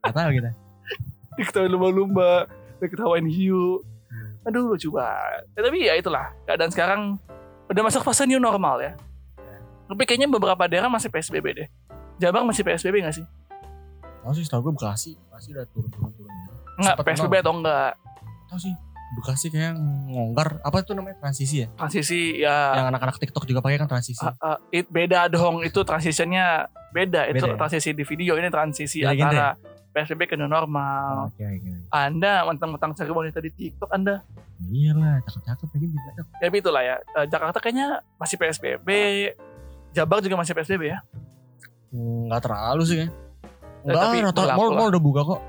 Gak 0.04 0.12
tahu 0.12 0.30
kita. 0.36 0.50
Diketawain 1.40 1.70
lumba-lumba. 1.72 2.32
Diketawain 2.76 3.24
hiu. 3.24 3.80
Aduh 4.42 4.72
lucu 4.72 4.88
banget. 4.88 5.42
Ya, 5.52 5.60
tapi 5.60 5.78
ya 5.84 5.94
itulah. 5.96 6.32
Keadaan 6.44 6.70
sekarang 6.72 7.00
udah 7.66 7.82
masuk 7.84 8.02
fase 8.02 8.24
new 8.24 8.40
normal 8.40 8.80
ya. 8.80 8.92
Tapi 9.86 10.02
kayaknya 10.06 10.30
beberapa 10.30 10.64
daerah 10.64 10.86
masih 10.86 11.10
PSBB 11.10 11.46
deh. 11.50 11.68
Jabar 12.16 12.46
masih 12.46 12.62
PSBB 12.62 13.02
gak 13.02 13.16
sih? 13.16 13.26
Tahu 14.22 14.32
sih 14.36 14.44
setahu 14.46 14.70
gue 14.70 14.72
Bekasi. 14.76 15.16
Bekasi 15.18 15.48
udah 15.50 15.64
turun-turun-turun. 15.72 16.30
Enggak, 16.78 16.94
Sempet 17.00 17.06
PSBB 17.18 17.34
atau 17.42 17.52
enggak. 17.58 17.92
Tahu 18.46 18.58
sih. 18.60 18.74
Bekasi 19.10 19.46
kayak 19.50 19.74
ngonggar. 20.06 20.62
Apa 20.62 20.86
itu 20.86 20.94
namanya? 20.94 21.18
Transisi 21.18 21.66
ya? 21.66 21.68
Transisi 21.74 22.20
ya 22.38 22.78
Yang 22.78 22.86
anak-anak 22.94 23.16
TikTok 23.18 23.42
juga 23.42 23.58
pakai 23.58 23.82
kan 23.82 23.90
transisi. 23.90 24.22
uh, 24.22 24.30
uh, 24.38 24.58
it 24.70 24.86
beda 24.86 25.26
dong. 25.26 25.66
Itu 25.66 25.82
transisinya 25.82 26.70
beda. 26.94 27.26
Itu 27.26 27.42
Beda 27.42 27.54
ya? 27.54 27.58
transisi 27.58 27.90
di 27.90 28.04
video. 28.06 28.38
Ini 28.38 28.46
transisi 28.46 29.02
genre 29.02 29.10
antara 29.18 29.48
PSBB 29.90 30.26
ke 30.26 30.36
normal. 30.38 31.28
Oke, 31.28 31.42
oke. 31.42 31.70
Anda 31.90 32.46
mentang-mentang 32.46 32.94
cari 32.94 33.10
wanita 33.10 33.38
di 33.38 33.50
TikTok 33.50 33.90
Anda. 33.90 34.22
Iyalah, 34.62 35.18
cakep-cakep 35.24 35.68
lagi 35.68 35.86
juga. 35.88 36.10
Ya 36.14 36.46
tapi 36.46 36.56
itulah 36.58 36.82
ya. 36.82 36.96
Eh, 37.16 37.26
Jakarta 37.26 37.58
kayaknya 37.58 37.86
masih 38.14 38.36
PSBB. 38.36 38.88
Jabar 39.90 40.22
juga 40.22 40.36
masih 40.36 40.54
PSBB 40.54 40.82
ya. 40.88 40.98
Enggak 41.90 42.40
terlalu 42.44 42.82
sih. 42.86 42.98
Eh, 43.00 43.08
Enggak, 43.82 44.30
rata 44.30 44.40
berlaku 44.44 44.58
mall, 44.60 44.68
lah. 44.70 44.78
mall 44.78 44.90
udah 44.90 45.02
buka 45.02 45.20
kok. 45.24 45.40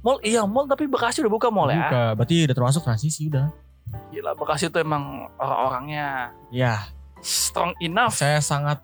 Mall 0.00 0.18
iya 0.20 0.42
mall 0.44 0.64
tapi 0.64 0.84
Bekasi 0.84 1.20
udah 1.20 1.32
buka 1.32 1.48
mall 1.48 1.68
ya. 1.68 1.84
Buka, 1.84 2.02
berarti 2.14 2.34
udah 2.44 2.56
termasuk 2.56 2.82
transisi 2.84 3.28
udah. 3.28 3.46
Gila 4.08 4.32
Bekasi 4.32 4.72
tuh 4.72 4.80
emang 4.80 5.28
orang-orangnya 5.36 6.32
Ya, 6.48 6.88
strong 7.20 7.76
enough. 7.78 8.16
saya 8.16 8.40
sangat 8.40 8.80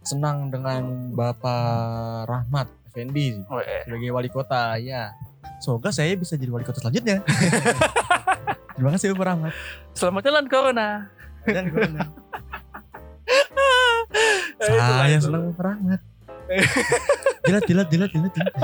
senang 0.00 0.48
dengan 0.48 1.12
Bapak 1.12 2.24
Rahmat 2.24 2.68
Effendi 2.90 3.38
sih, 3.38 3.44
Oh, 3.46 3.62
eh. 3.62 3.86
sebagai 3.86 4.10
wali 4.10 4.26
kota. 4.26 4.74
Ya, 4.82 5.14
semoga 5.62 5.94
saya 5.94 6.10
bisa 6.18 6.34
jadi 6.34 6.50
wali 6.50 6.66
kota 6.66 6.82
selanjutnya. 6.82 7.22
Terima 8.74 8.90
kasih 8.90 9.14
Bapak 9.14 9.26
Rahmat. 9.30 9.52
Selamat 9.94 10.22
jalan 10.26 10.44
Corona. 10.50 10.88
Dan 11.46 11.64
corona. 11.70 12.02
Eh, 14.60 14.76
saya 14.76 15.16
senang 15.22 15.54
Bapak 15.54 15.72
Rahmat. 15.72 16.00
Jilat, 17.46 17.62
jilat, 17.64 17.86
jilat, 17.88 18.10
jilat. 18.10 18.32
jilat. 18.34 18.54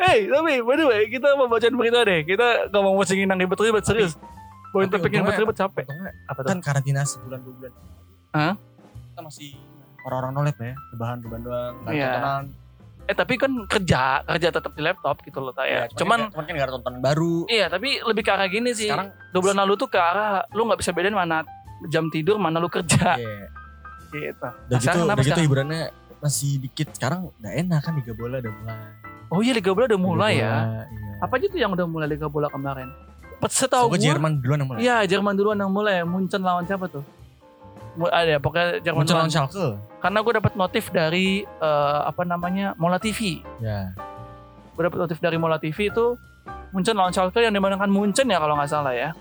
Hey, 0.00 0.24
tapi 0.32 0.64
by 0.64 0.74
the 0.80 0.86
way, 0.88 1.04
kita 1.12 1.36
mau 1.36 1.44
bacain 1.44 1.76
berita 1.76 2.00
deh. 2.00 2.24
Kita 2.24 2.72
gak 2.72 2.80
mau 2.80 2.96
bacingin 2.96 3.28
yang 3.28 3.36
ribet-ribet, 3.36 3.84
serius. 3.84 4.16
Bawain 4.72 4.88
tapi 4.88 5.04
topik 5.04 5.12
yang 5.12 5.28
ribet-ribet 5.28 5.56
capek. 5.60 5.84
Apa 6.24 6.40
tuh? 6.40 6.48
kan 6.48 6.58
karantina 6.64 7.04
sebulan 7.04 7.44
dua 7.44 7.54
bulan. 7.60 7.72
Hah? 8.32 8.54
Kita 8.56 9.20
masih 9.20 9.50
orang-orang 10.02 10.32
nolet 10.32 10.56
lah 10.56 10.66
ya, 10.66 10.76
rebahan-rebahan 10.90 11.42
doang, 11.42 11.74
nggak 11.80 11.92
Iya. 11.92 12.10
tontonan. 12.10 12.44
Eh 13.02 13.16
tapi 13.16 13.34
kan 13.34 13.50
kerja, 13.66 14.02
kerja 14.22 14.48
tetap 14.50 14.70
di 14.70 14.80
laptop 14.80 15.16
gitu 15.20 15.38
loh 15.38 15.50
Ya, 15.56 15.64
ya. 15.66 15.82
cuman, 15.92 16.30
Cuman 16.30 16.44
kan, 16.44 16.52
nggak 16.52 16.66
ada 16.66 16.74
tontonan 16.74 17.00
baru. 17.00 17.36
iya, 17.46 17.66
tapi 17.66 17.98
lebih 17.98 18.22
ke 18.22 18.30
arah 18.30 18.46
gini 18.46 18.70
sih. 18.70 18.86
Sekarang 18.86 19.10
Dua 19.30 19.40
bulan 19.42 19.58
lalu 19.58 19.72
tuh 19.76 19.88
ke 19.88 19.98
arah 19.98 20.46
lu 20.50 20.62
nggak 20.64 20.78
bisa 20.78 20.90
bedain 20.90 21.12
mana 21.12 21.42
jam 21.86 22.06
tidur 22.06 22.36
mana 22.36 22.56
lu 22.56 22.68
kerja 22.68 23.16
iya. 23.16 23.48
gitu. 24.10 24.46
Udah 24.46 24.52
Nah, 24.68 24.78
gitu, 24.78 24.98
udah 25.00 25.14
gitu 25.16 25.26
sekarang? 25.26 25.42
hiburannya 25.42 25.82
masih 26.18 26.50
dikit. 26.60 26.88
Sekarang 26.92 27.32
udah 27.32 27.50
enak 27.50 27.80
kan 27.80 27.92
Liga 27.94 28.12
Bola 28.12 28.36
udah 28.38 28.52
mulai. 28.52 28.78
Oh 29.28 29.40
iya 29.40 29.52
Liga 29.52 29.70
Bola 29.70 29.84
udah 29.86 30.00
mulai 30.00 30.32
Liga 30.32 30.44
ya. 30.44 30.52
Bola, 30.54 30.82
Iya. 30.86 31.12
Apa 31.20 31.32
aja 31.34 31.46
tuh 31.46 31.58
yang 31.58 31.72
udah 31.72 31.86
mulai 31.86 32.06
Liga 32.06 32.26
Bola 32.26 32.46
kemarin? 32.46 32.88
Setahu 33.42 33.88
Tahu 33.88 33.96
gue 33.96 34.00
Jerman 34.02 34.36
duluan 34.38 34.58
yang 34.58 34.68
mulai. 34.68 34.80
Iya, 34.80 34.96
Jerman 35.08 35.32
duluan 35.32 35.56
yang 35.56 35.72
mulai. 35.72 36.04
Munchen 36.04 36.44
lawan 36.44 36.62
siapa 36.62 36.86
tuh? 36.86 37.00
Ada 38.08 38.30
ya, 38.36 38.38
pokoknya 38.40 38.68
Jerman 38.80 39.04
Muncul 39.04 39.16
lawan. 39.20 39.28
Schalke. 39.28 39.66
Karena 40.00 40.18
gue 40.24 40.32
dapat 40.40 40.52
notif 40.56 40.84
dari 40.88 41.44
eh, 41.44 42.00
apa 42.06 42.22
namanya 42.24 42.72
Mola 42.80 42.96
TV. 42.96 43.44
Ya. 43.60 43.92
Gue 44.72 44.88
dapat 44.88 45.04
notif 45.04 45.20
dari 45.20 45.36
Mola 45.36 45.60
TV 45.60 45.92
itu 45.92 46.16
Munchen 46.72 46.96
lawan 46.96 47.12
Schalke 47.12 47.42
yang 47.44 47.52
dimenangkan 47.52 47.90
Munchen 47.90 48.30
ya 48.30 48.40
kalau 48.40 48.56
nggak 48.56 48.70
salah 48.70 48.94
ya. 48.96 49.12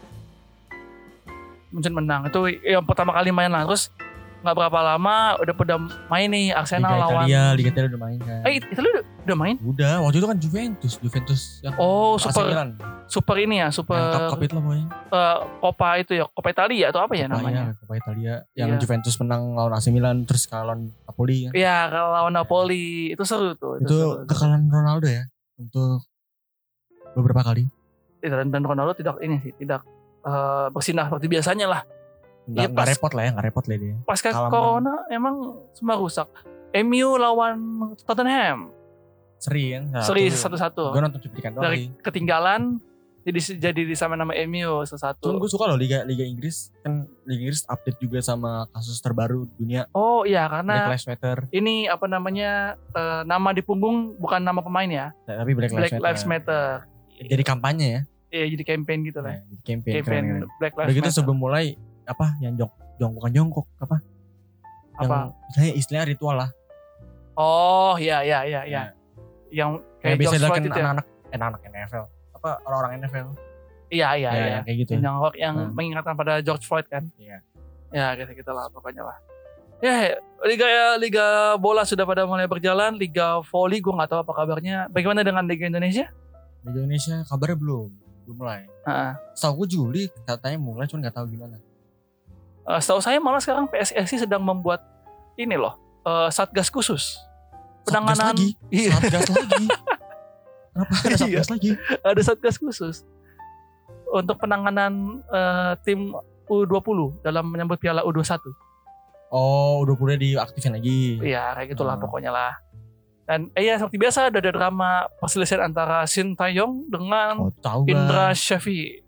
Munchen 1.74 1.92
menang. 1.92 2.30
Itu 2.30 2.48
yang 2.64 2.86
pertama 2.86 3.12
kali 3.12 3.34
main 3.36 3.52
lah. 3.52 3.66
Terus 3.68 3.92
nggak 4.40 4.56
berapa 4.56 4.80
lama 4.82 5.16
udah 5.38 5.52
pada 5.52 5.76
main 6.08 6.28
nih 6.28 6.46
Liga 6.48 6.58
Arsenal 6.58 6.96
lawan. 6.98 7.28
Italia, 7.28 7.44
Liga 7.54 7.70
Italia 7.70 7.90
udah 7.90 8.02
main 8.02 8.20
kan. 8.20 8.40
Eh, 8.42 8.52
itu 8.58 8.80
lu 8.80 8.90
udah, 8.90 9.04
udah 9.22 9.38
main? 9.38 9.56
Udah, 9.60 9.94
waktu 10.00 10.18
itu 10.18 10.28
kan 10.28 10.38
Juventus, 10.38 10.94
Juventus 10.98 11.42
yang 11.60 11.76
Oh, 11.76 12.16
super 12.16 12.48
Milan. 12.48 12.70
super 13.06 13.36
ini 13.36 13.60
ya, 13.60 13.68
super 13.68 13.96
yang 13.96 14.10
cup 14.10 14.24
cup 14.30 14.40
itu 14.40 14.54
lah 14.54 14.64
pokoknya. 14.64 14.86
eh, 15.10 15.38
Copa 15.60 15.90
itu 15.98 16.12
ya, 16.14 16.24
Copa 16.26 16.48
Italia 16.50 16.86
atau 16.88 17.02
apa 17.02 17.14
ya 17.14 17.26
Copa 17.26 17.36
namanya? 17.36 17.62
ya, 17.62 17.72
Copa 17.76 17.94
Italia 17.96 18.34
yang 18.54 18.70
Iya. 18.70 18.80
Juventus 18.80 19.16
menang 19.18 19.42
lawan 19.54 19.74
AC 19.74 19.86
Milan 19.90 20.18
terus 20.24 20.44
kalah 20.46 20.72
lawan 20.72 20.88
Napoli 21.04 21.38
kan. 21.44 21.52
Iya, 21.52 21.78
kalau 21.90 22.10
lawan 22.10 22.34
Napoli 22.34 22.86
itu 23.12 23.24
seru 23.24 23.52
tuh. 23.54 23.76
Itu 23.78 23.92
seru. 23.92 24.24
kekalahan 24.24 24.64
Ronaldo 24.66 25.08
ya 25.08 25.28
untuk 25.56 26.08
beberapa 27.12 27.44
kali. 27.44 27.68
Eh, 28.20 28.28
dan, 28.28 28.62
Ronaldo 28.62 28.94
tidak 28.94 29.20
ini 29.20 29.36
sih, 29.40 29.52
tidak 29.54 29.84
eh, 30.22 30.68
bersinar 30.70 31.08
seperti 31.08 31.28
biasanya 31.28 31.68
lah. 31.68 31.82
Nggak, 32.50 32.58
Iya, 32.60 32.68
nggak 32.68 32.78
pas- 32.80 32.90
repot 32.92 33.12
lah 33.12 33.22
ya, 33.22 33.30
nggak 33.32 33.46
repot 33.46 33.66
lah 33.66 33.78
dia. 33.78 33.96
Pasca 34.04 34.30
Kalah 34.30 34.50
corona 34.50 34.94
emang 35.08 35.36
semua 35.72 35.96
rusak. 35.96 36.28
MU 36.72 37.10
lawan 37.16 37.58
Tottenham. 38.00 38.74
Seri 39.38 39.72
kan. 39.72 40.02
Seri 40.02 40.28
satu-satu. 40.28 40.90
Gue 40.90 41.00
nonton 41.00 41.22
cuplikan 41.22 41.52
doang 41.52 41.64
Dari 41.64 41.88
ketinggalan 41.98 42.82
jadi 43.22 43.40
jadi 43.62 43.82
disama 43.84 44.16
nama 44.16 44.32
MU 44.42 44.58
Cuman 44.76 44.84
satu-satu. 44.84 45.28
gue 45.38 45.48
suka 45.48 45.64
loh 45.66 45.76
Liga 45.76 46.02
Liga 46.02 46.24
Inggris 46.24 46.72
kan 46.78 47.06
Liga 47.24 47.46
Inggris 47.46 47.62
update 47.64 48.00
juga 48.00 48.20
sama 48.20 48.66
kasus 48.70 48.98
terbaru 48.98 49.46
dunia 49.54 49.86
Oh 49.92 50.24
iya 50.24 50.44
Black 50.44 50.56
karena 50.58 50.76
Lives 50.90 51.06
Matter 51.06 51.38
ini 51.52 51.86
apa 51.86 52.06
namanya 52.06 52.52
eh, 52.90 53.22
nama 53.24 53.50
di 53.52 53.62
punggung 53.62 54.16
bukan 54.16 54.40
nama 54.40 54.60
pemain 54.60 54.88
ya. 54.88 55.08
tapi 55.26 55.52
Black, 55.52 55.70
Black 55.70 55.92
Lives, 55.94 56.02
Lives 56.02 56.24
Matter. 56.26 56.66
Matter. 56.82 57.28
jadi 57.28 57.44
kampanye 57.44 57.88
ya 57.88 58.02
Iya 58.30 58.46
jadi 58.48 58.64
campaign 58.68 59.00
gitu 59.04 59.20
lah. 59.20 59.32
Nah, 59.32 59.42
jadi 59.44 59.62
campaign, 59.64 59.94
Campaign 59.96 60.06
keren, 60.22 60.24
keren. 60.40 60.58
Black 60.58 60.74
udah 60.74 60.80
Lives 60.80 60.94
gitu 60.94 61.02
Matter. 61.04 61.18
sebelum 61.18 61.38
mulai 61.40 61.66
apa 62.10 62.26
yang 62.42 62.58
jong 62.58 62.72
jongkokan 62.98 63.32
jongkok 63.32 63.66
apa 63.78 63.96
apa? 64.98 65.06
yang 65.06 65.32
istilahnya 65.48 65.74
istilahnya 65.78 66.08
ritual 66.10 66.36
lah 66.36 66.50
Oh 67.34 67.96
iya 67.96 68.20
iya 68.20 68.44
iya 68.44 68.62
iya. 68.68 68.84
Yang 69.48 69.80
kayak 69.80 70.04
kayak 70.04 70.18
biasa 70.20 70.36
dilakukan 70.36 70.62
itu 70.62 70.70
ya. 70.70 70.84
anak-anak 70.84 71.06
eh, 71.08 71.36
anak-anak 71.40 71.62
NFL 71.64 72.04
apa 72.36 72.50
orang-orang 72.64 72.92
NFL 73.00 73.28
Iya 73.90 74.08
iya 74.14 74.30
ya, 74.30 74.32
iya. 74.36 74.48
yang 74.52 74.64
kayak 74.68 74.78
gitu 74.78 74.92
Yang 74.92 75.02
yang, 75.02 75.16
yang 75.40 75.56
Hmm. 75.56 75.72
mengingatkan 75.72 76.14
pada 76.14 76.34
George 76.44 76.68
Floyd 76.68 76.86
kan. 76.86 77.08
Iya. 77.16 77.40
Ya 77.90 78.08
gitu 78.14 78.32
gitu 78.36 78.52
lah 78.52 78.68
pokoknya 78.70 79.02
lah. 79.02 79.18
Ya 79.80 80.20
liga 80.44 80.68
ya 80.68 80.86
liga 81.00 81.26
bola 81.56 81.82
sudah 81.82 82.04
pada 82.04 82.28
mulai 82.28 82.46
berjalan. 82.46 82.94
Liga 82.94 83.40
volley 83.48 83.80
gue 83.80 83.90
nggak 83.90 84.10
tahu 84.12 84.20
apa 84.20 84.34
kabarnya. 84.36 84.78
Bagaimana 84.92 85.24
dengan 85.24 85.48
liga 85.48 85.64
Indonesia? 85.66 86.12
Liga 86.62 86.80
Indonesia 86.84 87.24
kabarnya 87.24 87.56
belum 87.56 87.90
belum 88.28 88.36
mulai 88.36 88.62
Heeh. 88.86 89.12
setahu 89.34 89.66
gue 89.66 89.68
Juli 89.74 90.04
katanya 90.22 90.62
mulai 90.62 90.86
cuman 90.86 91.02
nggak 91.02 91.16
tahu 91.18 91.26
gimana 91.34 91.58
Eh, 92.70 92.80
setahu 92.80 93.02
saya 93.02 93.18
malah 93.18 93.42
sekarang 93.42 93.66
PSSI 93.66 94.24
sedang 94.24 94.40
membuat 94.40 94.86
ini 95.36 95.58
loh 95.58 95.74
eh, 96.04 96.30
satgas 96.30 96.70
khusus. 96.70 97.18
Penanganan 97.82 98.32
lagi? 98.32 98.54
Iya. 98.70 98.94
Satgas 98.96 99.26
lagi? 99.28 99.66
Kenapa 100.70 100.94
ada 100.94 101.08
Iya. 101.10 101.18
satgas 101.18 101.48
lagi? 101.50 101.72
Ada 102.00 102.22
satgas 102.24 102.56
khusus. 102.56 102.96
Untuk 104.08 104.38
penanganan 104.38 104.94
eh, 105.26 105.74
tim 105.82 106.14
U20 106.46 107.22
dalam 107.22 107.46
menyambut 107.46 107.78
Piala 107.78 108.02
U21 108.02 108.42
oh 109.30 109.86
udah 109.86 109.94
kuliah 109.94 110.18
diaktifin 110.18 110.74
lagi? 110.74 111.22
Iya 111.22 111.54
kayak 111.54 111.74
gitulah 111.74 111.94
Hmm. 111.94 112.04
pokoknya 112.04 112.34
lah. 112.34 112.54
Dan 113.26 113.54
eh 113.54 113.62
ya 113.62 113.78
seperti 113.78 114.02
biasa 114.02 114.34
ada 114.34 114.42
drama 114.42 115.06
perselisihan 115.18 115.62
antara 115.64 116.02
Shin 116.04 116.34
Taeyong 116.34 116.90
dengan 116.90 117.38
oh 117.38 117.86
Indra 117.86 118.34
Syafi'i 118.34 119.06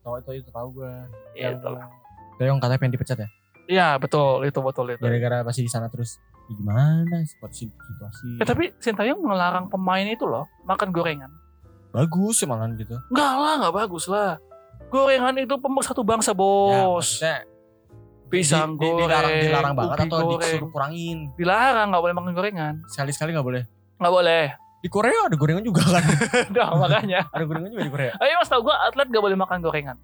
tahu 0.00 0.16
itu 0.18 0.40
itu 0.40 0.48
tahu 0.48 0.68
gue 0.72 0.92
Iya, 1.36 1.52
itulah. 1.52 1.84
Doyong 2.38 2.56
katanya 2.56 2.78
pengen 2.78 2.94
dipecat 2.94 3.18
ya 3.18 3.28
Iya 3.68 3.88
betul 3.96 4.42
itu 4.42 4.58
betul 4.58 4.88
itu. 4.88 4.98
gara-gara 4.98 5.42
masih 5.42 5.60
di 5.60 5.68
sana 5.68 5.86
terus 5.86 6.16
ya 6.46 6.54
gimana 6.54 7.20
situasi 7.22 7.68
situasi 7.68 8.28
Eh, 8.38 8.46
tapi 8.46 8.72
Sintayong 8.76 9.20
melarang 9.20 9.66
pemain 9.66 10.02
itu 10.02 10.24
loh 10.24 10.48
makan 10.62 10.88
gorengan. 10.88 11.28
bagus 11.88 12.38
ya 12.38 12.46
malahan 12.46 12.72
gitu 12.74 12.96
Enggak 13.08 13.32
lah, 13.34 13.54
nggak 13.58 13.74
bagus 13.74 14.04
lah. 14.06 14.36
Gorengan 14.86 15.36
itu 15.36 15.54
pemersatu 15.54 16.00
bangsa 16.00 16.30
ya, 16.30 16.36
bos. 16.36 16.96
maksudnya 16.96 17.44
Pisang 18.26 18.72
di- 18.74 18.84
goreng, 18.84 19.00
dilarang, 19.02 19.32
dilarang 19.38 19.74
banget 19.74 19.96
atau 20.02 20.18
goreng. 20.22 20.40
disuruh 20.42 20.68
kurangin 20.68 21.18
Dilarang 21.34 21.88
nggak 21.88 22.02
boleh 22.02 22.14
makan 22.14 22.32
gorengan. 22.32 22.74
sekali 22.86 23.10
sekali 23.10 23.32
nggak 23.32 23.42
boleh 23.42 23.62
Nggak 23.98 24.12
boleh. 24.14 24.44
di 24.78 24.88
Korea 24.88 25.26
ada 25.26 25.34
gorengan 25.34 25.60
juga 25.60 25.82
kan 25.82 26.04
Nah 26.54 26.70
makanya. 26.78 27.20
ada 27.26 27.42
gorengan 27.42 27.68
juga 27.68 27.82
di 27.82 27.90
Korea 27.90 28.12
Ayo 28.16 28.34
mas 28.36 28.46
tau 28.46 28.60
gue 28.60 28.70
atlet 28.72 29.06
nggak 29.06 29.20
boleh 29.22 29.36
makan 29.36 29.58
gorengan. 29.58 29.96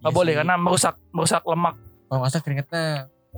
Iya 0.00 0.10
boleh 0.10 0.32
sih. 0.32 0.38
karena 0.38 0.54
merusak 0.54 0.94
merusak 1.10 1.42
lemak. 1.42 1.74
kalau 2.06 2.24
salah 2.24 2.40
keringetnya 2.40 2.84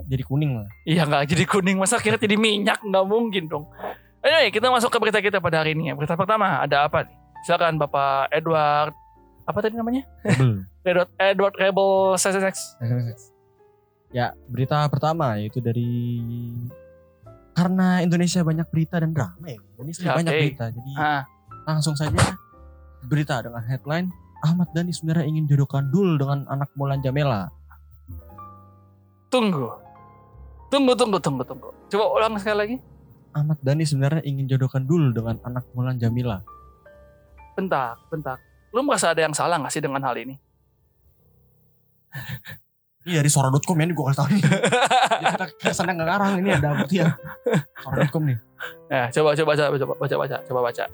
jadi 0.03 0.23
kuning 0.23 0.53
lah 0.55 0.69
Iya 0.85 1.03
nggak 1.05 1.23
jadi 1.27 1.45
kuning 1.45 1.77
masa 1.77 1.97
kira 1.97 2.15
jadi 2.17 2.35
minyak 2.35 2.81
nggak 2.81 3.05
mungkin 3.05 3.45
dong. 3.47 3.65
Anyway 4.21 4.49
kita 4.49 4.69
masuk 4.69 4.89
ke 4.89 4.99
berita 4.99 5.19
kita 5.19 5.39
pada 5.39 5.61
hari 5.61 5.73
ini 5.73 5.89
ya. 5.89 5.95
Berita 5.95 6.15
pertama 6.15 6.61
ada 6.61 6.85
apa 6.85 7.03
nih? 7.03 7.15
Silakan 7.43 7.77
Bapak 7.77 8.29
Edward 8.31 8.93
apa 9.43 9.59
tadi 9.59 9.75
namanya? 9.75 10.05
Edward 10.87 11.11
Edward 11.17 11.55
Rebel 11.55 11.91
SSX. 12.15 12.77
ya 14.11 14.35
berita 14.45 14.83
pertama 14.87 15.37
yaitu 15.37 15.59
dari 15.59 15.87
karena 17.53 18.01
Indonesia 18.01 18.41
banyak 18.41 18.67
berita 18.69 18.99
dan 18.99 19.11
drama 19.11 19.45
ya 19.45 19.59
Indonesia 19.77 20.03
Ya, 20.03 20.13
banyak 20.15 20.33
berita 20.33 20.65
jadi 20.71 20.91
Ah, 20.95 21.23
langsung 21.65 21.95
saja 21.95 22.19
berita 23.03 23.39
dengan 23.39 23.63
headline 23.63 24.11
Ahmad 24.41 24.69
Dhani 24.73 24.93
sebenarnya 24.93 25.27
ingin 25.29 25.45
jodohkan 25.45 25.93
Dul 25.93 26.17
dengan 26.17 26.49
anak 26.49 26.73
Mulan 26.77 27.01
Jamela 27.05 27.53
tunggu. 29.31 29.71
Tunggu, 30.71 30.95
tunggu, 30.95 31.19
tunggu, 31.19 31.43
tunggu. 31.43 31.71
Coba 31.91 32.05
ulang 32.15 32.39
sekali 32.39 32.57
lagi. 32.59 32.77
Ahmad 33.35 33.59
Dhani 33.63 33.87
sebenarnya 33.87 34.23
ingin 34.27 34.51
jodohkan 34.51 34.87
Dul 34.87 35.15
dengan 35.15 35.39
anak 35.47 35.67
Mulan 35.75 35.99
Jamila 35.99 36.43
Bentar, 37.55 37.99
bentar. 38.11 38.39
Lu 38.75 38.83
merasa 38.83 39.15
ada 39.15 39.23
yang 39.23 39.35
salah 39.35 39.59
gak 39.59 39.71
sih 39.71 39.83
dengan 39.83 40.03
hal 40.03 40.19
ini? 40.19 40.35
ini 43.07 43.17
dari 43.17 43.31
sora.com 43.31 43.79
ya 43.81 43.85
ini 43.87 43.95
gue 43.95 44.05
kasih 44.13 44.19
tau 44.19 44.29
nih 44.29 44.43
Jadi 45.11 45.25
kita 45.31 45.47
kesannya 45.63 45.93
nggak 45.95 46.09
ngarang 46.11 46.33
ini 46.43 46.51
ada 46.53 46.69
bukti 46.75 46.97
ya 47.01 47.09
sora.com 47.87 48.23
nih 48.29 48.39
Nah, 48.91 49.07
coba, 49.09 49.33
coba, 49.33 49.53
coba, 49.57 49.77
coba, 49.79 49.95
baca, 49.97 50.17
baca, 50.21 50.37
coba 50.45 50.61
baca. 50.69 50.85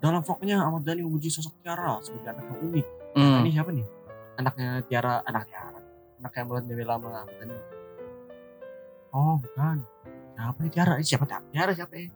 Dalam 0.00 0.20
vlognya 0.20 0.56
Ahmad 0.58 0.82
Dhani 0.82 1.04
memuji 1.04 1.28
sosok 1.28 1.60
Tiara 1.60 2.00
sebagai 2.00 2.32
anak 2.32 2.44
yang 2.48 2.60
unik 2.66 2.86
Hmm. 3.10 3.42
ini 3.42 3.50
siapa 3.50 3.70
nih 3.70 3.86
anaknya 4.38 4.68
Tiara 4.86 5.18
anak 5.22 5.44
Tiara 5.46 5.78
anaknya 6.18 6.42
Mulan 6.46 6.64
Jamila 6.64 6.94
sama 6.94 7.08
Ahmad 7.20 7.34
Dhani 7.36 7.56
oh 9.10 9.34
bukan 9.38 9.76
siapa 10.32 10.58
nih 10.58 10.70
Tiara 10.70 10.92
Eh, 10.94 11.04
siapa 11.04 11.24
Tiara 11.26 11.44
Tiara 11.50 11.72
siapa 11.74 11.94
ya 11.94 12.06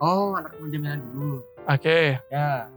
oh 0.00 0.34
anak 0.34 0.56
Mulan 0.56 0.70
Jamila 0.72 0.94
dulu 0.96 1.38
Oke. 1.66 2.14
Ya. 2.30 2.70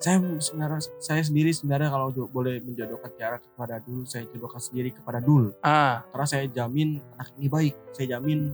Saya 0.00 0.16
sebenarnya 0.40 0.80
saya 0.96 1.20
sendiri 1.20 1.52
sebenarnya 1.52 1.92
kalau 1.92 2.08
boleh 2.32 2.56
menjodohkan 2.64 3.12
Tiara 3.12 3.36
kepada 3.36 3.76
Dul, 3.84 4.08
saya 4.08 4.24
jodohkan 4.32 4.56
sendiri 4.56 4.96
kepada 4.96 5.20
Dul. 5.20 5.52
Ah, 5.60 6.00
Karena 6.08 6.24
saya 6.24 6.48
jamin 6.48 7.04
anak 7.12 7.36
ini 7.36 7.52
baik. 7.52 7.74
Saya 7.92 8.16
jamin 8.16 8.48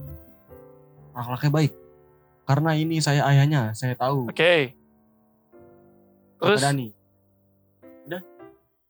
akhlaknya 1.15 1.51
baik. 1.55 1.73
Karena 2.47 2.71
ini 2.73 3.03
saya 3.03 3.27
ayahnya, 3.27 3.75
saya 3.75 3.93
tahu. 3.93 4.31
oke. 4.31 4.55
Terus, 6.37 6.59
Kata 6.59 6.69
Dani. 6.69 6.89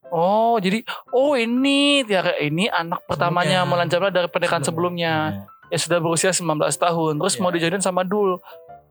oh 0.07 0.55
jadi, 0.57 0.87
oh 1.11 1.35
ini 1.35 2.03
Tiara 2.03 2.39
ini 2.39 2.69
anak 2.69 3.03
pertamanya 3.05 3.63
Sebelumnya. 3.63 3.69
Mulan 3.69 3.89
Jamila 3.89 4.11
dari 4.13 4.29
pernikahan 4.29 4.63
sebelumnya. 4.63 5.15
Ya 5.67 5.79
sudah 5.81 5.99
berusia 5.99 6.31
19 6.31 6.47
tahun. 6.77 7.19
Terus 7.19 7.35
Iya. 7.35 7.43
mau 7.43 7.51
dijodohin 7.51 7.83
sama 7.83 8.07
Dul. 8.07 8.39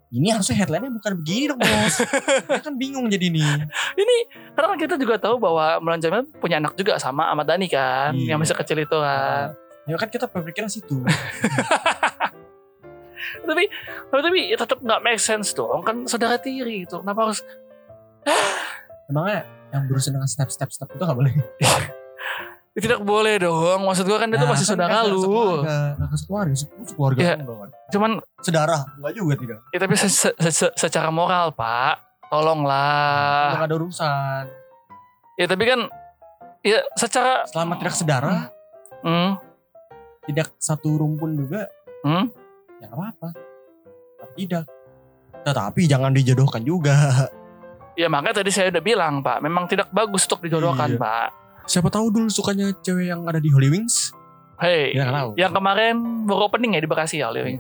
Ini 0.10 0.32
harusnya 0.32 0.56
headline-nya 0.58 0.92
bukan 0.92 1.14
begini 1.18 1.44
dong, 1.48 1.60
Bos. 1.60 1.96
Saya 2.48 2.62
kan 2.62 2.76
bingung 2.76 3.08
jadi 3.08 3.28
ini. 3.28 3.42
Ini 3.96 4.16
karena 4.52 4.68
kan 4.70 4.78
kita 4.78 4.96
juga 4.96 5.16
tahu 5.18 5.36
bahwa 5.38 5.80
Mulan 5.80 6.00
Jamila 6.00 6.24
punya 6.36 6.58
anak 6.58 6.74
juga 6.74 6.96
sama 6.96 7.28
Ahmad 7.28 7.48
Dhani 7.48 7.68
kan, 7.68 8.12
Iya. 8.12 8.36
yang 8.36 8.40
masih 8.40 8.56
kecil 8.56 8.78
itu 8.78 8.96
kan. 8.96 9.56
Ya 9.86 9.96
kan 9.96 10.10
kita 10.10 10.26
berpikiran 10.26 10.68
situ. 10.68 11.00
Tapi 13.42 13.64
tapi, 14.06 14.22
tapi 14.22 14.40
ya 14.48 14.58
tetap 14.58 14.80
nggak 14.80 15.02
make 15.02 15.18
sense 15.18 15.52
dong, 15.52 15.82
kan 15.82 16.06
saudara 16.06 16.38
tiri 16.38 16.84
itu. 16.84 16.96
Kenapa 16.96 17.28
harus 17.28 17.40
Emangnya 19.06 19.46
yang 19.70 19.86
berurusan 19.86 20.12
dengan 20.12 20.26
step-step 20.26 20.70
step 20.70 20.88
itu 20.90 21.00
gak 21.00 21.14
boleh? 21.14 21.30
Ya, 21.60 21.70
tidak 22.82 23.00
boleh 23.00 23.38
dong? 23.38 23.86
Maksud 23.86 24.04
gua 24.04 24.18
kan 24.18 24.30
itu 24.30 24.40
Nah, 24.40 24.50
masih 24.50 24.66
kan 24.66 24.72
saudara 24.72 24.92
kan 24.92 25.06
lu. 25.06 25.22
Nah, 25.62 26.10
Iya. 27.16 27.36
enggak 27.38 27.58
kan? 27.60 27.70
Cuman 27.88 28.12
Sedara, 28.42 28.78
enggak 28.96 29.14
juga 29.14 29.34
tidak. 29.38 29.60
ya 29.70 29.78
tapi 29.80 29.94
se- 29.96 30.10
se- 30.12 30.38
se- 30.50 30.76
secara 30.76 31.10
moral 31.10 31.54
pak, 31.54 32.02
tolonglah. 32.28 33.56
gak 33.56 33.68
ada 33.68 33.76
urusan. 33.76 34.44
Ya 35.36 35.46
tapi 35.46 35.64
kan 35.66 35.80
ya 36.62 36.82
secara 36.96 37.46
Selama 37.46 37.78
tidak 37.78 37.94
sedara, 37.94 38.50
hmm, 39.02 39.32
tidak 40.26 40.50
satu 40.58 40.98
rumpun 40.98 41.38
juga, 41.38 41.70
hmm, 42.02 42.26
ya 42.78 42.86
gak 42.86 42.94
apa-apa. 42.94 43.30
Tapi 44.18 44.34
tidak. 44.42 44.66
Tetapi 45.42 45.82
jangan 45.86 46.12
dijodohkan 46.12 46.62
juga. 46.62 46.96
ya 47.96 48.08
makanya 48.08 48.44
tadi 48.44 48.52
saya 48.52 48.68
udah 48.70 48.84
bilang 48.84 49.22
pak, 49.22 49.40
memang 49.40 49.66
tidak 49.66 49.88
bagus 49.90 50.26
untuk 50.26 50.44
dijodohkan 50.44 50.90
Iya. 50.92 51.00
pak. 51.00 51.28
Siapa 51.66 51.88
tahu 51.88 52.12
dulu 52.12 52.28
sukanya 52.28 52.70
cewek 52.78 53.08
yang 53.08 53.26
ada 53.26 53.40
di 53.40 53.50
Holy 53.50 53.70
Wings? 53.70 54.12
Hei, 54.56 54.96
Ya, 54.96 55.12
tahu. 55.12 55.36
yang 55.36 55.52
kemarin 55.52 55.96
baru 56.24 56.48
opening 56.48 56.76
ya 56.76 56.82
di 56.82 56.88
Bekasi 56.88 57.20
ya, 57.20 57.28
Living 57.28 57.60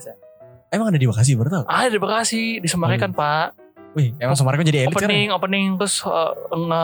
Emang 0.71 0.87
ada 0.87 0.95
di 0.95 1.03
Bekasi 1.03 1.35
baru 1.35 1.49
tahu? 1.51 1.63
Ah 1.67 1.87
di 1.87 1.99
Bekasi 1.99 2.59
di 2.59 2.67
Semarang 2.67 3.11
pak. 3.11 3.55
Wih, 3.95 4.11
emang 4.19 4.35
Semarang 4.35 4.59
jadi 4.61 4.85
elit 4.85 4.91
sekarang? 4.91 5.07
opening 5.07 5.27
opening 5.31 5.65
terus 5.75 6.03
uh, 6.03 6.31
nge 6.51 6.83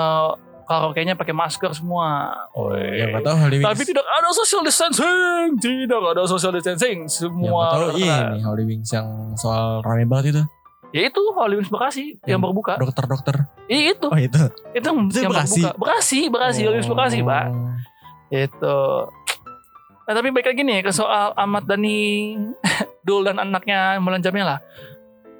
karaoke-nya 0.71 1.13
pakai 1.13 1.35
masker 1.35 1.75
semua. 1.75 2.31
Oh, 2.55 2.71
yang 2.71 3.11
tahu 3.19 3.35
Holy 3.35 3.59
Wings. 3.59 3.67
Tapi 3.67 3.83
tidak 3.83 4.07
ada 4.07 4.29
social 4.31 4.63
distancing, 4.63 5.59
tidak 5.59 5.99
ada 5.99 6.23
social 6.23 6.55
distancing. 6.55 7.03
yang 7.03 7.11
Semua 7.11 7.67
gak 7.67 7.91
tahu 7.91 7.99
ini 7.99 8.39
Holy 8.39 8.63
Wings 8.63 8.89
yang 8.89 9.07
soal 9.35 9.83
rame 9.83 10.07
banget 10.07 10.25
itu. 10.31 10.43
Ya 10.91 11.07
itu 11.07 11.23
Hollywood 11.31 11.71
Bekasi 11.71 12.19
yang 12.23 12.35
Yang 12.35 12.51
berbuka. 12.51 12.73
Dokter-dokter. 12.75 13.35
Iya 13.67 13.95
itu, 13.95 14.07
Oh 14.07 14.19
itu. 14.19 14.41
itu 14.71 14.83
yang 14.83 15.07
Itu 15.07 15.19
yang 15.19 15.31
Bekasi? 15.31 15.61
berbuka. 15.63 15.79
Bekasi, 15.79 16.19
Bekasi, 16.27 16.59
Hollywood 16.63 16.89
Bekasi, 16.91 17.17
Pak. 17.23 17.45
Oh. 17.47 17.71
Itu. 18.27 18.79
Nah, 20.01 20.13
tapi 20.13 20.27
baik 20.31 20.47
lagi 20.51 20.61
nih 20.63 20.79
ke 20.83 20.91
soal 20.91 21.31
Ahmad 21.33 21.63
Dhani 21.63 22.35
Dul 23.07 23.23
dan 23.23 23.39
anaknya 23.39 23.95
Mulan 23.97 24.19
Jamila. 24.19 24.59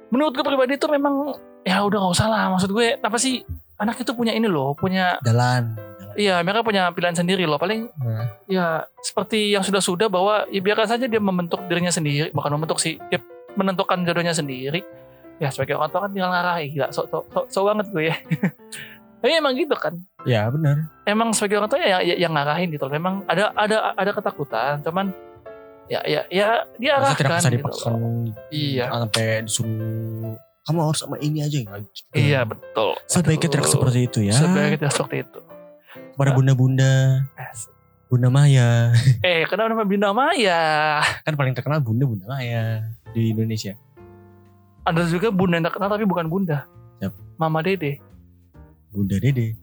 Menurut 0.08 0.32
gue 0.32 0.40
pribadi 0.40 0.76
itu 0.76 0.88
memang 0.88 1.36
ya 1.62 1.84
udah 1.84 1.98
gak 2.00 2.14
usah 2.16 2.28
lah. 2.28 2.48
Maksud 2.48 2.72
gue 2.72 2.96
apa 2.96 3.18
sih 3.20 3.44
anak 3.82 3.98
itu 3.98 4.14
punya 4.14 4.30
ini 4.30 4.46
loh, 4.46 4.78
punya 4.78 5.18
Jalan. 5.26 5.74
iya 6.14 6.38
mereka 6.46 6.62
punya 6.62 6.86
pilihan 6.94 7.18
sendiri 7.18 7.42
loh. 7.42 7.58
Paling 7.58 7.90
Nah, 7.98 8.30
ya 8.46 8.66
seperti 9.02 9.50
yang 9.50 9.66
sudah-sudah 9.66 10.06
bahwa 10.06 10.46
ya 10.54 10.62
biarkan 10.62 10.86
saja 10.86 11.10
dia 11.10 11.18
membentuk 11.18 11.58
dirinya 11.66 11.90
sendiri, 11.90 12.30
bukan 12.30 12.54
membentuk 12.54 12.78
sih, 12.78 13.02
dia 13.10 13.18
menentukan 13.58 14.06
jodohnya 14.06 14.30
sendiri. 14.30 14.86
Ya 15.42 15.50
sebagai 15.50 15.74
orang 15.74 15.90
tua 15.90 16.06
kan 16.06 16.10
tinggal 16.14 16.30
ngarahin 16.30 16.70
gila, 16.70 16.88
so, 16.94 17.02
so, 17.10 17.26
so, 17.34 17.40
so 17.50 17.58
banget 17.66 17.90
gue 17.90 18.04
ya. 18.14 18.16
Tapi 19.22 19.38
emang 19.38 19.54
gitu 19.54 19.74
kan. 19.78 19.94
ya 20.22 20.46
benar. 20.50 20.86
Emang 21.06 21.34
sebagai 21.34 21.58
orang 21.62 21.70
tua 21.70 21.78
ya 21.82 21.98
yang, 22.02 22.30
yang 22.30 22.32
ngarahin 22.34 22.70
gitu 22.70 22.86
loh. 22.86 22.94
Memang 22.94 23.14
ada 23.26 23.50
ada 23.58 23.94
ada 23.98 24.10
ketakutan, 24.14 24.82
cuman 24.86 25.10
ya 25.90 26.00
ya 26.06 26.22
ya 26.30 26.62
dia 26.78 26.92
Masa 27.02 27.18
tidak 27.18 27.26
arahkan 27.26 27.42
bisa 27.42 27.50
gitu 27.50 27.58
dipaksa 27.58 27.88
loh. 27.90 28.30
Iya. 28.54 28.84
sampai 28.90 29.26
disuruh 29.46 30.21
kamu 30.62 30.78
harus 30.80 31.00
sama 31.00 31.16
ini 31.18 31.42
aja 31.42 31.56
enggak 31.58 31.78
gitu. 31.84 32.08
Iya 32.12 32.40
betul. 32.46 32.94
Sebaiknya 33.04 33.50
tidak 33.50 33.66
seperti 33.66 33.98
itu 34.06 34.18
ya. 34.22 34.34
Sebaiknya 34.34 34.78
tidak 34.78 34.94
seperti 34.94 35.16
itu. 35.26 35.40
Kepada 36.12 36.30
bunda-bunda, 36.32 36.92
Asik. 37.34 37.72
Bunda 38.06 38.28
Maya. 38.28 38.92
Eh, 39.24 39.48
kenapa 39.48 39.72
nama 39.72 39.82
Bunda 39.82 40.12
Maya? 40.12 40.60
kan 41.24 41.32
paling 41.32 41.56
terkenal 41.56 41.80
Bunda 41.80 42.04
Bunda 42.04 42.28
Maya 42.28 42.84
di 43.10 43.32
Indonesia. 43.32 43.72
Ada 44.82 45.08
juga 45.08 45.32
Bunda 45.32 45.56
yang 45.56 45.66
terkenal 45.66 45.88
tapi 45.88 46.04
bukan 46.04 46.28
Bunda. 46.28 46.68
Siapa? 46.98 47.16
Mama 47.36 47.64
Dede. 47.64 47.98
Bunda 48.92 49.16
Dede. 49.16 49.56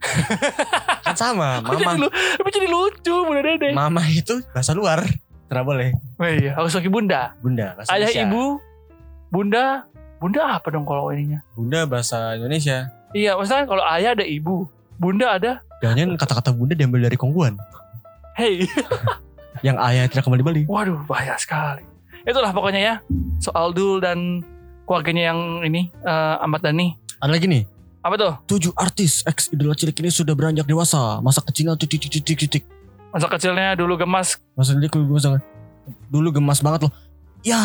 kan 1.05 1.13
sama, 1.13 1.61
jadi, 1.63 1.85
Mama. 1.85 2.01
lu- 2.01 2.13
tapi 2.35 2.49
jadi 2.49 2.67
lucu 2.67 3.15
Bunda 3.21 3.41
Dede. 3.45 3.69
Mama 3.71 4.01
itu 4.05 4.41
bahasa 4.49 4.73
luar. 4.73 5.05
Tidak 5.05 5.63
boleh. 5.63 5.93
Oh 6.17 6.25
iya, 6.25 6.57
harus 6.57 6.73
pakai 6.73 6.89
Bunda. 6.89 7.37
Bunda 7.39 7.77
bahasa 7.77 7.89
Ayah 7.93 8.09
Indonesia. 8.09 8.25
ibu, 8.25 8.43
Bunda, 9.29 9.65
Bunda 10.19 10.59
apa 10.59 10.67
dong 10.67 10.83
kalau 10.83 11.15
ininya? 11.15 11.39
Bunda 11.55 11.87
bahasa 11.87 12.35
Indonesia. 12.35 12.91
Iya, 13.15 13.39
maksudnya 13.39 13.63
kalau 13.63 13.83
ayah 13.87 14.11
ada 14.13 14.27
ibu, 14.27 14.67
Bunda 14.99 15.39
ada 15.39 15.63
Jangan 15.79 16.19
kata-kata 16.19 16.51
Bunda 16.51 16.75
diambil 16.75 17.07
dari 17.07 17.15
Kongguan. 17.15 17.55
hey. 18.35 18.67
Yang 19.65 19.77
ayah 19.79 20.03
tidak 20.11 20.23
kembali 20.27 20.43
Bali. 20.43 20.61
Waduh, 20.67 21.03
bahaya 21.07 21.35
sekali. 21.39 21.83
Itulah 22.27 22.51
pokoknya 22.51 22.79
ya 22.79 22.95
soal 23.39 23.71
Dul 23.71 24.03
dan 24.03 24.43
keluarganya 24.83 25.31
yang 25.31 25.63
ini 25.63 25.87
eh, 26.03 26.35
Ahmad 26.43 26.63
Dhani. 26.63 26.95
Ada 27.19 27.31
lagi 27.31 27.47
nih. 27.47 27.63
Apa 27.99 28.15
tuh? 28.15 28.33
Tujuh 28.47 28.71
artis 28.79 29.23
ex 29.27 29.51
idola 29.51 29.75
cilik 29.75 29.95
ini 29.99 30.11
sudah 30.11 30.35
beranjak 30.35 30.63
dewasa. 30.63 31.19
Masa 31.19 31.43
kecilnya 31.43 31.75
titik 31.75 32.07
titik 32.07 32.23
titik 32.23 32.37
titik. 32.47 32.63
Masa 33.11 33.27
kecilnya 33.27 33.75
dulu 33.75 33.99
gemas. 33.99 34.39
Masa 34.55 34.75
gemas 34.75 35.23
banget. 35.27 35.43
Dulu 36.07 36.27
gemas 36.31 36.59
banget 36.63 36.87
loh. 36.87 36.91
Ya, 37.39 37.63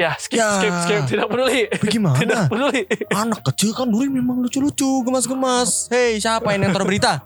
Ya, 0.00 0.16
skip, 0.16 0.40
Ya. 0.40 0.48
skip, 0.56 0.72
skip. 0.82 1.02
Tidak 1.06 1.26
peduli. 1.28 1.68
Tidak 1.68 1.80
bagaimana? 1.82 2.48
peduli. 2.48 2.88
Anak 3.12 3.44
kecil 3.44 3.76
kan 3.76 3.84
dulu 3.84 4.08
memang 4.08 4.40
lucu-lucu, 4.40 5.04
gemas-gemas. 5.04 5.92
Hei, 5.92 6.16
siapa 6.16 6.56
ini 6.56 6.64
yang 6.64 6.72
taruh 6.72 6.88
berita? 6.88 7.20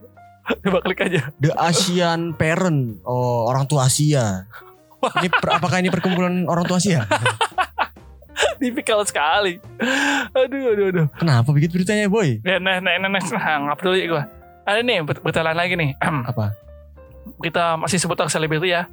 Coba 0.63 0.79
klik 0.83 1.03
aja. 1.03 1.31
The 1.39 1.55
Asian 1.55 2.35
Parent. 2.35 2.99
Oh, 3.03 3.47
orang 3.47 3.67
tua 3.67 3.87
Asia. 3.87 4.47
Ini 4.99 5.29
per- 5.31 5.55
apakah 5.55 5.79
ini 5.79 5.91
perkumpulan 5.91 6.47
orang 6.47 6.67
tua 6.67 6.79
Asia? 6.79 7.07
Tipikal 8.61 9.07
sekali. 9.07 9.63
Aduh, 10.33 10.75
aduh, 10.75 10.87
aduh. 10.91 11.07
Kenapa 11.15 11.49
bikin 11.53 11.71
beritanya, 11.71 12.07
boy? 12.11 12.43
Ya, 12.43 12.59
nah, 12.59 12.79
nah, 12.79 12.97
nah, 12.97 13.09
nah, 13.09 13.23
nah, 13.63 13.75
peduli 13.79 14.07
gue. 14.07 14.23
Ada 14.67 14.83
nih 14.83 14.99
berita 15.03 15.47
lain 15.47 15.59
lagi 15.59 15.75
nih. 15.79 15.91
Apa? 16.03 16.59
Kita 17.39 17.79
masih 17.79 18.03
seputar 18.03 18.27
selebriti 18.27 18.75
ya. 18.75 18.91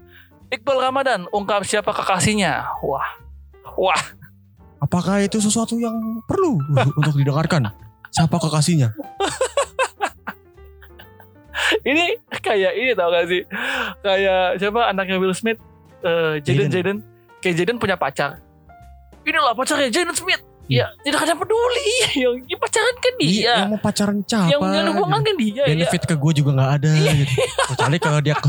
Iqbal 0.54 0.78
Ramadan 0.78 1.26
ungkap 1.34 1.66
siapa 1.66 1.90
kekasihnya. 1.90 2.62
Wah, 2.86 3.08
wah. 3.74 4.02
Apakah 4.78 5.26
itu 5.26 5.42
sesuatu 5.42 5.82
yang 5.82 5.98
perlu 6.30 6.62
untuk 7.00 7.18
didengarkan? 7.18 7.74
Siapa 8.14 8.38
kekasihnya? 8.38 8.94
Ini 11.84 12.16
kayak 12.44 12.74
ini 12.80 12.92
tau 12.96 13.12
gak 13.12 13.28
sih? 13.28 13.44
Kayak 14.00 14.56
siapa 14.56 14.88
anaknya 14.88 15.20
Will 15.20 15.36
Smith? 15.36 15.60
Eh, 16.00 16.40
Jaden, 16.44 16.72
Jaden. 16.72 16.98
Kayak 17.44 17.56
Jaden 17.60 17.78
punya 17.80 18.00
pacar. 18.00 18.40
Inilah 19.28 19.52
pacarnya 19.52 19.92
Jaden 19.92 20.16
Smith. 20.16 20.40
Iya. 20.72 20.88
Ya, 20.88 21.04
tidak 21.04 21.20
ada 21.28 21.34
peduli. 21.36 21.88
Yang 22.16 22.36
yang 22.48 22.60
pacaran 22.60 22.96
kan 23.04 23.14
dia. 23.20 23.28
Iya, 23.28 23.54
yang 23.60 23.72
mau 23.76 23.82
pacaran 23.84 24.18
siapa? 24.24 24.48
yang 24.48 24.60
ada 24.64 24.92
hubungan 24.96 25.22
kan 25.28 25.36
dia. 25.36 25.52
Ya. 25.52 25.66
Benefit 25.76 26.04
ke 26.08 26.16
gue 26.16 26.32
juga 26.40 26.50
nggak 26.56 26.72
ada. 26.80 26.90
Iya. 26.96 27.12
gitu. 27.20 27.34
Kecuali 27.76 27.98
kalau 28.00 28.20
dia 28.24 28.36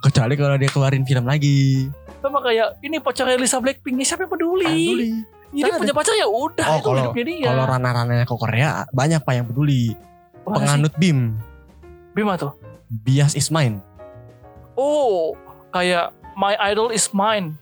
kecuali 0.00 0.34
kalau 0.34 0.56
dia 0.56 0.68
keluarin 0.68 1.04
film 1.04 1.24
lagi. 1.24 1.88
Sama 2.18 2.40
kayak 2.40 2.80
ini 2.80 2.96
pacarnya 2.98 3.36
Lisa 3.36 3.56
Blackpink. 3.56 3.96
Siapa 4.00 4.24
yang 4.24 4.32
peduli? 4.32 4.66
Peduli. 4.66 5.10
Jadi 5.50 5.66
Nggak 5.66 5.80
punya 5.82 5.94
pacar 5.96 6.14
ya 6.14 6.26
udah 6.26 6.62
Oh, 6.64 6.76
itu 6.76 6.84
kalau- 6.84 6.98
hidupnya 7.02 7.24
dia. 7.26 7.46
Kalau 7.46 7.64
ranah-ranahnya 7.66 8.24
ke 8.24 8.34
Korea 8.34 8.70
banyak 8.90 9.20
pak 9.20 9.32
yang 9.32 9.46
peduli. 9.46 9.94
Mana 10.40 10.46
sih? 10.46 10.54
Penganut 10.56 10.94
BIM, 10.96 11.18
Bima 12.10 12.34
tuh. 12.34 12.54
bias 12.88 13.34
is 13.34 13.50
mine. 13.50 13.78
Oh, 14.74 15.36
kayak 15.70 16.10
my 16.34 16.54
idol 16.64 16.88
is 16.88 17.10
mine. 17.10 17.58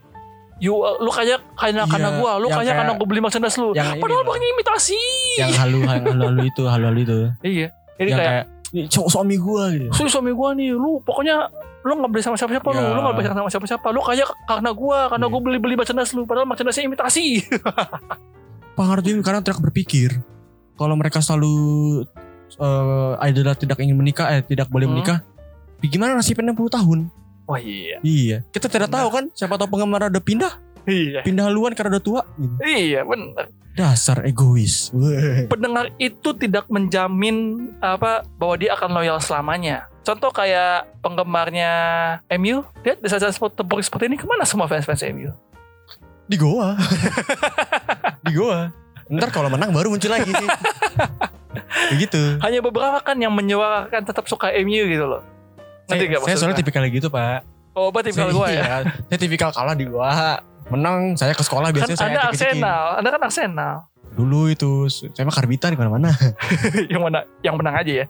You, 0.59 0.75
uh, 0.75 0.99
lu 0.99 1.09
kayak 1.09 1.39
karena 1.55 1.87
Iya, 1.87 1.91
karena 1.91 2.09
gua, 2.19 2.35
lu 2.37 2.51
kayak 2.51 2.75
karena 2.75 2.93
gua 2.93 3.07
beli 3.07 3.21
merchandise 3.21 3.57
lu. 3.57 3.71
Yang 3.73 3.95
ini 3.95 4.03
Padahal 4.03 4.23
pakai 4.23 4.49
imitasi. 4.53 5.01
yang 5.39 5.53
halu 5.55 5.79
yang 5.81 6.03
halu-halu 6.05 6.43
itu, 6.45 6.63
halu-halu 6.67 7.01
itu. 7.01 7.19
Iya. 7.41 7.69
Jadi 7.95 8.09
yang 8.11 8.19
kayak, 8.19 8.43
kayak 8.43 8.45
"Ini 8.75 8.87
suami 8.91 9.37
gua 9.39 9.63
gitu. 9.71 9.87
"Su, 9.93 10.03
suami 10.09 10.33
gua 10.35 10.51
nih, 10.53 10.75
lu 10.75 10.99
pokoknya 11.01 11.47
lu 11.89 11.97
nggak 11.99 12.11
beli 12.13 12.23
sama 12.23 12.37
siapa-siapa 12.37 12.69
lu, 12.69 12.79
Ya. 12.79 12.93
lu 12.93 13.01
nggak 13.01 13.17
beli 13.17 13.27
sama 13.27 13.51
siapa-siapa. 13.51 13.87
Lu 13.91 14.01
kayak 14.05 14.29
karena 14.45 14.71
gua, 14.77 14.99
karena 15.09 15.27
Iya. 15.27 15.33
gua 15.33 15.41
beli-beli 15.41 15.75
merchandise 15.75 16.13
lu, 16.13 16.29
padahal 16.29 16.45
merchandise 16.45 16.85
imitasi. 16.85 17.41
BIM 18.79 19.27
karena 19.27 19.43
tidak 19.43 19.59
berpikir 19.59 20.23
kalau 20.79 20.95
mereka 20.95 21.19
selalu 21.19 22.07
eh 22.59 23.13
idola 23.27 23.59
tidak 23.59 23.81
ingin 23.83 23.99
menikah, 23.99 24.31
eh 24.31 24.45
tidak 24.47 24.71
boleh 24.71 24.87
Hmm. 24.87 24.95
menikah. 24.95 25.19
Gimana 25.83 26.15
nasibnya 26.15 26.55
60 26.55 26.71
tahun? 26.71 26.99
Wah 27.49 27.59
iya. 27.59 27.97
Iya. 28.05 28.37
Kita 28.53 28.69
tidak 28.69 28.93
tahu 28.93 29.09
kan 29.09 29.25
siapa 29.33 29.57
tahu 29.57 29.73
penggemar 29.73 30.13
udah 30.13 30.21
pindah, 30.23 30.53
Iya. 30.89 31.21
pindah 31.21 31.45
haluan 31.53 31.77
karena 31.77 32.01
udah 32.01 32.05
tua. 32.05 32.23
Gitu. 32.41 32.55
Iya, 32.65 33.05
benar. 33.05 33.53
Dasar 33.77 34.25
egois. 34.25 34.91
Pendengar 35.47 35.93
itu 36.01 36.33
tidak 36.35 36.67
menjamin 36.73 37.69
apa 37.79 38.25
bahwa 38.41 38.55
dia 38.57 38.75
akan 38.75 38.91
loyal 38.97 39.21
selamanya. 39.21 39.87
Contoh 40.03 40.33
kayak 40.33 40.89
penggemarnya 41.05 41.71
MU, 42.41 42.65
lihat 42.83 42.99
di 43.05 43.09
saat 43.13 43.29
tempur 43.29 43.79
seperti 43.85 44.09
ini 44.09 44.17
ke 44.17 44.25
mana 44.25 44.49
semua 44.49 44.65
fans-fans 44.65 45.05
MU? 45.13 45.31
Di 46.25 46.37
Goa. 46.41 46.75
di 48.25 48.33
Goa. 48.33 48.73
Ntar 49.09 49.29
kalau 49.33 49.49
menang 49.53 49.73
baru 49.73 49.93
muncul 49.93 50.09
lagi 50.13 50.29
sih. 50.33 50.49
Begitu. 51.97 52.41
Hanya 52.45 52.61
beberapa 52.61 53.01
kan 53.01 53.17
yang 53.17 53.33
menyuarakan 53.33 54.05
tetap 54.05 54.25
suka 54.29 54.53
MU 54.65 54.85
gitu 54.89 55.05
loh. 55.09 55.23
Ngerti 55.89 56.05
Saya, 56.05 56.13
gak 56.13 56.21
saya 56.25 56.37
soalnya 56.37 56.59
tipikal 56.61 56.85
gitu 56.89 57.09
pak. 57.09 57.45
Oh, 57.73 57.89
berarti 57.89 58.13
tipikal 58.13 58.29
Saya- 58.29 58.37
gue 58.37 58.49
ya. 58.53 58.61
iya, 58.61 58.77
Saya 59.09 59.19
tipikal 59.21 59.51
kalah 59.53 59.73
di 59.73 59.89
Goa. 59.89 60.41
Menang 60.69 61.17
saya 61.17 61.33
ke 61.33 61.41
sekolah 61.41 61.73
Kan 61.73 61.77
biasanya 61.81 61.97
saya 61.97 62.09
Anda 62.13 62.21
ejek-ejekin. 62.29 62.61
Arsenal, 62.61 62.85
Anda 63.01 63.09
kan 63.09 63.23
Arsenal. 63.25 63.75
Dulu 64.13 64.41
itu 64.53 64.71
saya 64.93 65.25
mah 65.25 65.37
karbitan 65.37 65.73
di 65.73 65.79
mana-mana. 65.81 66.13
yang 66.93 67.01
mana 67.01 67.25
yang 67.41 67.57
menang 67.57 67.77
aja 67.81 67.93
ya. 68.05 68.07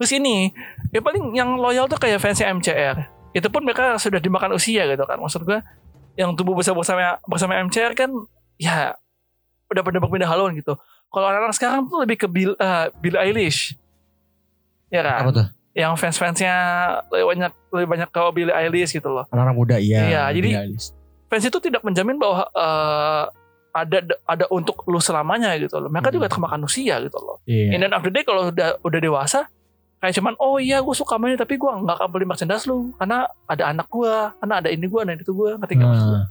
Terus 0.00 0.10
ini, 0.16 0.50
ya 0.90 1.04
paling 1.04 1.36
yang 1.36 1.60
loyal 1.60 1.86
tuh 1.86 2.00
kayak 2.00 2.18
fansnya 2.18 2.50
MCR. 2.50 2.96
Itu 3.36 3.52
pun 3.52 3.62
mereka 3.62 3.94
sudah 4.00 4.18
dimakan 4.18 4.56
usia 4.56 4.88
gitu 4.88 5.04
kan. 5.04 5.20
Maksud 5.20 5.44
gue, 5.44 5.60
yang 6.16 6.34
tubuh 6.34 6.56
besar 6.56 6.74
bersama 6.74 7.20
bersama 7.28 7.60
MCR 7.60 7.92
kan, 7.94 8.10
ya 8.56 8.96
udah 9.70 9.82
pada 9.84 9.98
berpindah 10.02 10.26
haluan 10.26 10.56
gitu. 10.56 10.74
Kalau 11.10 11.26
anak-anak 11.30 11.54
sekarang 11.54 11.86
tuh 11.86 12.02
lebih 12.02 12.16
ke 12.16 12.26
Bill, 12.26 12.56
eh, 12.56 12.86
Billie 12.98 13.20
Eilish. 13.20 13.76
Ya 14.90 15.04
kan? 15.04 15.28
Apa 15.28 15.30
tuh? 15.30 15.46
Yang 15.76 15.92
fans-fansnya 16.02 16.54
lebih 17.14 17.26
banyak 17.36 17.52
lebih 17.70 17.88
banyak 17.92 18.08
ke 18.10 18.20
Billie 18.34 18.56
Eilish 18.56 18.96
gitu 18.96 19.12
loh. 19.12 19.28
Anak-anak 19.30 19.54
muda 19.54 19.76
iya. 19.78 20.00
Iya, 20.10 20.22
jadi-. 20.34 20.99
Fans 21.30 21.44
itu 21.44 21.58
tidak 21.58 21.80
menjamin 21.80 22.18
bahwa 22.18 22.42
eh, 22.44 23.24
ada 23.70 23.98
ada 24.26 24.44
untuk 24.50 24.82
lu 24.84 24.98
selamanya 24.98 25.54
gitu 25.56 25.78
loh. 25.78 25.86
Mereka 25.88 26.10
Hmm. 26.10 26.16
juga 26.16 26.26
termakan 26.28 26.60
usia 26.62 26.98
gitu 26.98 27.16
loh. 27.16 27.38
Iya. 27.44 27.70
In 27.70 27.80
the 27.80 27.86
end 27.86 27.94
of 27.94 28.02
the 28.02 28.10
day 28.10 28.20
kalau 28.20 28.50
udah 28.50 28.76
udah 28.80 28.98
dewasa 29.00 29.46
kayak 29.96 30.10
cuman 30.12 30.34
oh 30.36 30.56
iya 30.56 30.80
gue 30.80 30.90
suka 30.90 31.14
main 31.16 31.36
tapi 31.36 31.54
gue 31.54 31.68
nggak 31.68 31.92
akan 31.94 32.08
beli 32.08 32.24
merchandise 32.24 32.64
lu 32.64 32.90
karena 32.94 33.28
ada 33.44 33.68
anak 33.68 33.86
gue 33.86 34.10
karena 34.34 34.54
ada 34.56 34.68
ini 34.68 34.84
gue 34.84 34.96
ada 34.98 35.12
itu 35.14 35.30
gue 35.30 35.50
ngerti 35.54 35.74
nggak 35.76 35.86
gue? 35.86 36.02
Nah, 36.10 36.26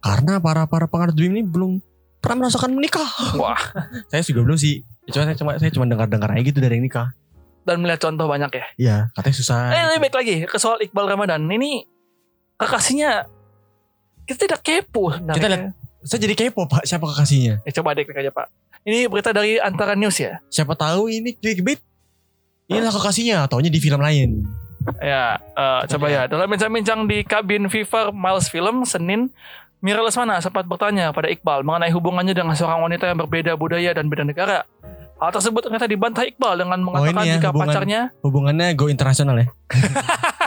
karena 0.00 0.32
para 0.38 0.62
para 0.64 0.86
penganut 0.86 1.16
BIM 1.16 1.32
ini 1.32 1.42
belum 1.42 1.80
pernah 2.20 2.46
merasakan 2.46 2.70
menikah. 2.70 3.08
wah 3.34 3.58
saya 4.08 4.22
juga 4.22 4.44
belum 4.44 4.54
sih. 4.54 4.86
Cuma 5.06 5.24
saya 5.24 5.34
cuma 5.34 5.50
saya 5.56 5.68
cuma 5.70 5.84
dengar-dengar 5.84 6.30
aja 6.30 6.42
gitu 6.42 6.56
dari 6.58 6.78
yang 6.78 6.86
nikah. 6.86 7.10
dan 7.62 7.80
melihat 7.80 8.04
contoh 8.04 8.24
banyak 8.24 8.52
ya 8.52 8.66
Iya, 8.76 8.96
katanya 9.10 9.34
susah. 9.34 9.60
eh 9.70 9.82
lebih 9.88 10.00
baik 10.04 10.14
lagi 10.14 10.34
ke 10.44 10.54
soal 10.54 10.78
Iqbal 10.78 11.08
Ramadan 11.08 11.40
ini 11.46 11.88
kekasihnya 12.54 13.24
kita 14.24 14.38
tidak 14.48 14.60
kepo 14.60 15.12
sebenarnya 15.12 15.36
Kita 15.36 15.48
lihat. 15.48 15.62
Saya 16.04 16.20
jadi 16.20 16.34
kepo 16.36 16.68
pak, 16.68 16.84
siapa 16.84 17.04
kekasihnya? 17.08 17.64
ya, 17.64 17.70
coba 17.80 17.96
deh 17.96 18.04
klik 18.04 18.20
aja 18.20 18.28
pak 18.28 18.48
ini 18.84 19.08
berita 19.08 19.32
dari 19.32 19.56
Antara 19.56 19.96
News 19.96 20.20
ya 20.20 20.44
Siapa 20.52 20.76
tahu 20.76 21.08
ini 21.08 21.32
clickbait. 21.32 21.80
Inilah 22.68 22.92
kekasihnya, 22.92 23.44
taunya 23.48 23.68
di 23.68 23.80
film 23.80 24.00
lain. 24.00 24.44
Ya, 25.00 25.36
eh, 25.36 25.80
coba 25.88 26.06
ya. 26.12 26.28
Dalam 26.28 26.48
bincang-bincang 26.48 27.08
di 27.08 27.24
kabin 27.24 27.68
FIFA 27.68 28.12
Miles 28.12 28.48
Film 28.52 28.84
Senin, 28.84 29.32
Mira 29.84 30.00
Lesmana 30.00 30.40
sempat 30.40 30.64
bertanya 30.64 31.12
pada 31.12 31.28
Iqbal 31.28 31.60
mengenai 31.60 31.92
hubungannya 31.92 32.32
dengan 32.32 32.56
seorang 32.56 32.80
wanita 32.80 33.04
yang 33.04 33.20
berbeda 33.20 33.52
budaya 33.56 33.92
dan 33.92 34.08
beda 34.08 34.24
negara. 34.24 34.64
Hal 35.20 35.28
tersebut 35.32 35.60
ternyata 35.60 35.84
dibantah 35.84 36.24
Iqbal 36.24 36.64
dengan 36.64 36.80
mengatakan 36.80 37.20
ini 37.20 37.28
ya, 37.28 37.34
jika 37.36 37.48
hubungan- 37.52 37.68
pacarnya 37.68 38.00
Hubungannya 38.24 38.66
go 38.76 38.88
internasional 38.88 39.36
ya. 39.36 39.46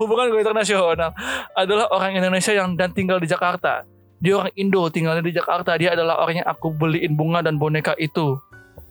hubungan 0.00 0.30
gue 0.32 0.40
internasional 0.40 1.14
adalah 1.54 1.86
orang 1.90 2.16
Indonesia 2.16 2.52
yang 2.54 2.74
dan 2.74 2.90
tinggal 2.94 3.18
di 3.18 3.28
Jakarta. 3.30 3.84
Dia 4.20 4.36
orang 4.36 4.52
Indo 4.52 4.84
tinggalnya 4.92 5.24
di 5.24 5.32
Jakarta. 5.32 5.74
Dia 5.80 5.96
adalah 5.96 6.20
orang 6.20 6.44
yang 6.44 6.48
aku 6.48 6.76
beliin 6.76 7.16
bunga 7.16 7.40
dan 7.40 7.56
boneka 7.56 7.96
itu 7.96 8.36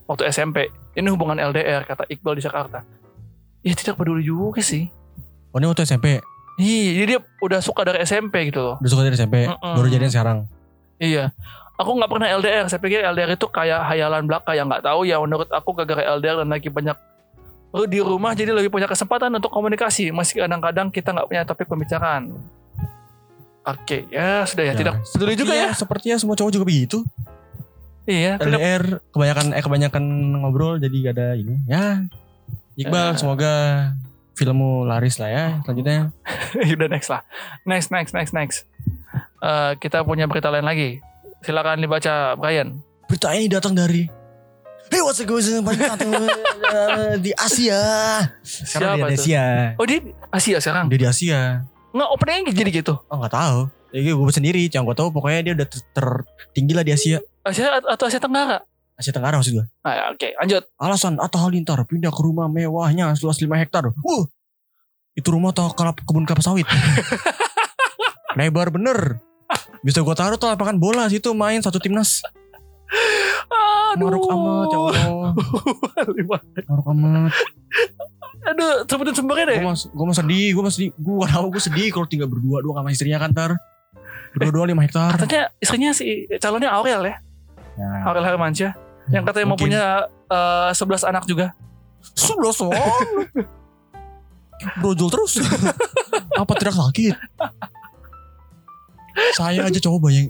waktu 0.09 0.25
SMP. 0.33 0.73
Ini 0.97 1.05
hubungan 1.13 1.37
LDR 1.37 1.85
kata 1.85 2.09
Iqbal 2.09 2.41
di 2.41 2.43
Jakarta. 2.43 2.81
Ya 3.61 3.77
tidak 3.77 4.01
peduli 4.01 4.25
juga 4.25 4.65
sih. 4.65 4.89
Oh 5.53 5.61
ini 5.61 5.69
waktu 5.69 5.85
SMP. 5.85 6.17
Iya, 6.59 6.89
jadi 6.91 7.05
dia 7.15 7.19
udah 7.39 7.59
suka 7.63 7.87
dari 7.87 8.03
SMP 8.03 8.51
gitu 8.51 8.59
loh. 8.59 8.75
Udah 8.83 8.91
suka 8.91 9.01
dari 9.07 9.15
SMP. 9.15 9.47
Mm-mm. 9.47 9.75
Baru 9.79 9.87
jadian 9.87 10.11
sekarang. 10.11 10.37
Iya. 10.99 11.31
Aku 11.79 11.95
nggak 11.95 12.11
pernah 12.11 12.27
LDR. 12.35 12.67
Saya 12.67 12.83
pikir 12.83 12.99
LDR 12.99 13.31
itu 13.39 13.47
kayak 13.47 13.87
hayalan 13.87 14.27
belaka 14.27 14.51
yang 14.51 14.67
nggak 14.67 14.83
tahu 14.83 15.07
ya. 15.07 15.15
Menurut 15.23 15.47
aku 15.47 15.71
gara-gara 15.71 16.03
LDR 16.19 16.43
dan 16.43 16.51
lagi 16.51 16.67
banyak 16.67 16.97
Lu 17.69 17.85
di 17.85 17.99
rumah 17.99 18.33
jadi 18.33 18.49
lebih 18.49 18.69
punya 18.69 18.85
kesempatan 18.85 19.29
untuk 19.31 19.47
komunikasi. 19.47 20.09
Meski 20.09 20.39
kadang-kadang 20.39 20.89
kita 20.89 21.11
nggak 21.11 21.27
punya 21.27 21.43
topik 21.43 21.65
pembicaraan. 21.65 22.33
Oke, 23.61 24.09
ya 24.09 24.41
sudah 24.43 24.63
ya. 24.65 24.73
Ya, 24.73 24.75
Tidak 24.75 24.93
peduli 25.13 25.33
juga 25.35 25.53
ya. 25.53 25.69
Sepertinya- 25.69 25.77
Sepertinya 25.77 26.17
semua 26.17 26.35
cowok 26.35 26.51
juga 26.51 26.65
begitu. 26.65 26.97
Iya, 28.09 28.41
tidak 28.41 28.57
LDR 28.57 28.83
kebanyakan 29.13 29.45
eh 29.53 29.61
kebanyakan 29.61 30.03
ngobrol 30.41 30.81
jadi 30.81 30.95
gak 31.03 31.13
ada 31.13 31.27
ini. 31.37 31.55
Ya. 31.69 32.01
Iqbal 32.73 33.13
Eh. 33.13 33.17
semoga 33.21 33.53
filmmu 34.33 34.87
laris 34.87 35.21
lah 35.21 35.29
ya 35.29 35.45
selanjutnya. 35.61 36.09
udah 36.79 36.89
next 36.89 37.13
lah. 37.13 37.21
Next, 37.69 37.93
next, 37.93 38.17
next, 38.17 38.33
next. 38.33 38.57
Eh, 39.39 39.71
kita 39.77 40.01
punya 40.01 40.25
berita 40.25 40.49
lain 40.49 40.65
lagi. 40.65 40.97
Silakan 41.45 41.85
dibaca 41.85 42.33
Brian. 42.33 42.81
Berita 43.05 43.29
ini 43.31 43.45
datang 43.45 43.77
dari 43.77 44.09
Hey 44.89 45.01
what's 45.05 45.21
up 45.21 45.29
guys 45.29 45.45
di 47.21 47.31
Asia. 47.37 47.81
Sekarang 48.41 48.97
Siapa 48.97 48.97
dia 48.97 49.13
di 49.13 49.17
tuh? 49.17 49.23
Asia. 49.23 49.45
Oh 49.77 49.85
dia 49.85 49.99
Asia 50.33 50.57
sekarang. 50.57 50.85
Dia 50.89 50.97
di 50.97 51.07
Asia. 51.07 51.39
Nggak 51.93 52.09
openingnya 52.09 52.53
jadi 52.53 52.69
gitu. 52.73 52.93
Oh 53.05 53.17
nggak 53.17 53.33
tahu. 53.33 53.59
Ya 53.89 54.13
gue 54.13 54.33
sendiri, 54.33 54.69
yang 54.69 54.85
gue 54.85 54.93
tahu 54.93 55.09
pokoknya 55.09 55.39
dia 55.41 55.53
udah 55.57 55.67
ter- 55.69 55.85
tertinggi 55.93 56.73
lah 56.77 56.85
di 56.85 56.93
Asia. 56.93 57.17
Asia 57.41 57.81
atau 57.81 58.05
Asia 58.05 58.21
Tenggara. 58.21 58.61
Asia 58.93 59.09
Tenggara 59.09 59.41
maksud 59.41 59.53
gue. 59.57 59.65
Ah, 59.81 59.93
ya, 59.93 60.03
Oke, 60.13 60.33
lanjut. 60.37 60.63
Alasan 60.77 61.17
Atta 61.17 61.41
Halilintar 61.41 61.81
pindah 61.89 62.13
ke 62.13 62.21
rumah 62.21 62.45
mewahnya 62.45 63.09
seluas 63.17 63.41
5 63.41 63.49
hektar. 63.57 63.89
Wuh, 63.89 64.29
itu 65.17 65.25
rumah 65.33 65.49
atau 65.49 65.73
kelap, 65.73 65.97
kebun 66.05 66.29
kelapa 66.29 66.45
sawit. 66.45 66.69
Lebar 68.37 68.69
bener. 68.69 69.17
Bisa 69.81 70.05
gue 70.05 70.13
taruh 70.13 70.37
tuh 70.37 70.51
lapangan 70.51 70.77
bola 70.77 71.09
situ 71.09 71.33
main 71.33 71.57
satu 71.63 71.81
timnas. 71.81 72.21
Aduh. 73.93 74.05
Maruk 74.05 74.25
amat 74.29 74.67
ya 74.69 74.79
Allah. 74.79 75.31
Lima. 76.17 76.37
Maruk 76.69 76.87
amat. 76.93 77.31
Aduh, 78.39 78.73
sebutin 78.87 79.13
sumbernya 79.13 79.45
deh. 79.51 79.59
Gue 79.61 79.69
mas, 79.69 79.83
gue 79.89 80.05
mas 80.05 80.17
sedih, 80.17 80.47
gue 80.55 80.63
mas 80.63 80.73
sedih. 80.77 80.89
Gue 80.95 81.13
gak 81.21 81.31
tau 81.35 81.47
gue 81.51 81.61
sedih 81.61 81.87
kalau 81.93 82.05
tinggal 82.07 82.29
berdua 82.31 82.63
dua 82.63 82.73
sama 82.81 82.89
istrinya 82.89 83.19
kan 83.21 83.29
ntar. 83.35 83.51
Berdua-dua 84.29 84.69
5 84.69 84.85
hektar. 84.85 85.11
Katanya 85.17 85.43
istrinya 85.57 85.89
si 85.89 86.29
calonnya 86.37 86.69
Aurel 86.69 87.01
ya. 87.01 87.15
Ya, 87.73 87.89
Aurel 88.05 88.25
Hermansyah. 88.25 88.77
Yang 89.09 89.23
katanya 89.25 89.47
mau 89.49 89.57
mungkin. 89.57 89.73
punya 89.73 89.83
eh, 90.29 90.69
11 90.77 91.09
anak 91.09 91.23
juga. 91.25 91.57
Sebelah 92.13 92.53
son. 92.53 92.73
Brojol 94.77 95.09
terus. 95.09 95.41
Apa 96.41 96.53
tidak 96.61 96.77
sakit? 96.77 97.15
Saya 99.33 99.65
aja 99.65 99.79
coba 99.81 100.07
bayang. 100.07 100.29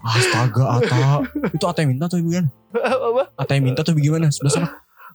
Astaga 0.00 0.78
Ata. 0.78 1.26
Itu 1.50 1.64
Ata 1.64 1.78
yang 1.82 1.90
minta 1.92 2.06
atau 2.06 2.18
gimana? 2.18 2.48
Apa? 2.72 3.22
Ata 3.34 3.50
yang 3.52 3.64
minta 3.64 3.80
atau 3.82 3.94
gimana? 3.94 4.30
Sebelah 4.30 4.52
sana. 4.52 4.68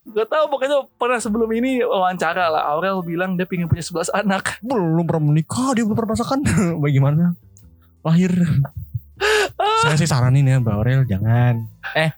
Gak 0.04 0.28
tahu 0.28 0.46
pokoknya 0.52 0.84
pernah 1.00 1.15
sebelum 1.15 1.48
ini 1.54 1.80
wawancara 1.80 2.52
lah. 2.52 2.67
Aurel 2.69 3.00
bilang 3.02 3.39
dia 3.39 3.48
pengen 3.48 3.72
punya 3.72 3.80
11 3.80 4.12
anak. 4.12 4.60
Belum 4.60 5.08
pernah 5.08 5.32
menikah. 5.32 5.72
Dia 5.72 5.88
belum 5.88 5.96
pernah 5.96 6.12
merasakan. 6.12 6.39
Bagaimana? 6.84 7.39
Lahir. 8.04 8.36
Saya 9.80 9.96
sih 9.96 10.04
saranin 10.04 10.43
ya 10.43 10.60
Mbak 10.60 10.74
Aurel. 10.76 11.02
Jangan. 11.08 11.63
Eh. 11.96 12.12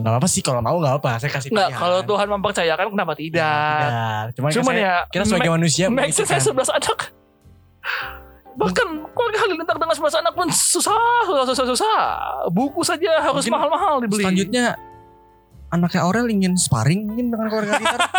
Gak 0.00 0.08
apa-apa 0.08 0.24
sih. 0.24 0.40
Kalau 0.40 0.64
mau 0.64 0.80
gak 0.80 1.04
apa. 1.04 1.20
Saya 1.20 1.28
kasih 1.28 1.52
Nggak, 1.52 1.68
pilihan. 1.68 1.80
kalau 1.84 1.98
Tuhan 2.08 2.26
mempercayakan 2.32 2.86
kenapa 2.88 3.12
tidak? 3.12 3.44
Tidak. 3.44 4.24
Cuman, 4.40 4.50
Cuman 4.56 4.72
saya- 4.72 4.80
ya, 4.80 4.94
Kita 5.12 5.24
sebagai 5.28 5.50
manusia. 5.52 5.84
Max 5.92 6.16
saya 6.16 6.24
memikirkan. 6.24 6.40
11 6.56 6.72
anak. 6.72 6.98
Bahkan 8.60 8.88
keluarga 9.16 9.38
Halilintar 9.48 9.76
dengan 9.80 9.96
11 9.96 10.20
anak 10.20 10.32
pun 10.36 10.46
susah, 10.52 11.24
susah, 11.24 11.44
susah, 11.48 11.64
susah. 11.72 11.98
Buku 12.52 12.84
saja 12.84 13.24
harus 13.24 13.48
mahal-mahal 13.48 14.04
dibeli. 14.04 14.20
Selanjutnya 14.20 14.76
anaknya 15.72 16.00
Aurel 16.04 16.28
ingin 16.28 16.60
sparring 16.60 17.08
mungkin 17.08 17.32
dengan 17.32 17.46
keluarga 17.48 17.80
Halilintar. 17.80 18.00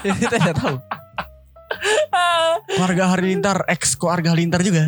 Kita 0.06 0.36
tidak 0.38 0.56
tahu. 0.56 0.76
Keluarga 2.70 3.04
Halilintar, 3.14 3.58
ex 3.66 3.96
keluarga 3.96 4.32
Halilintar 4.34 4.60
juga. 4.62 4.84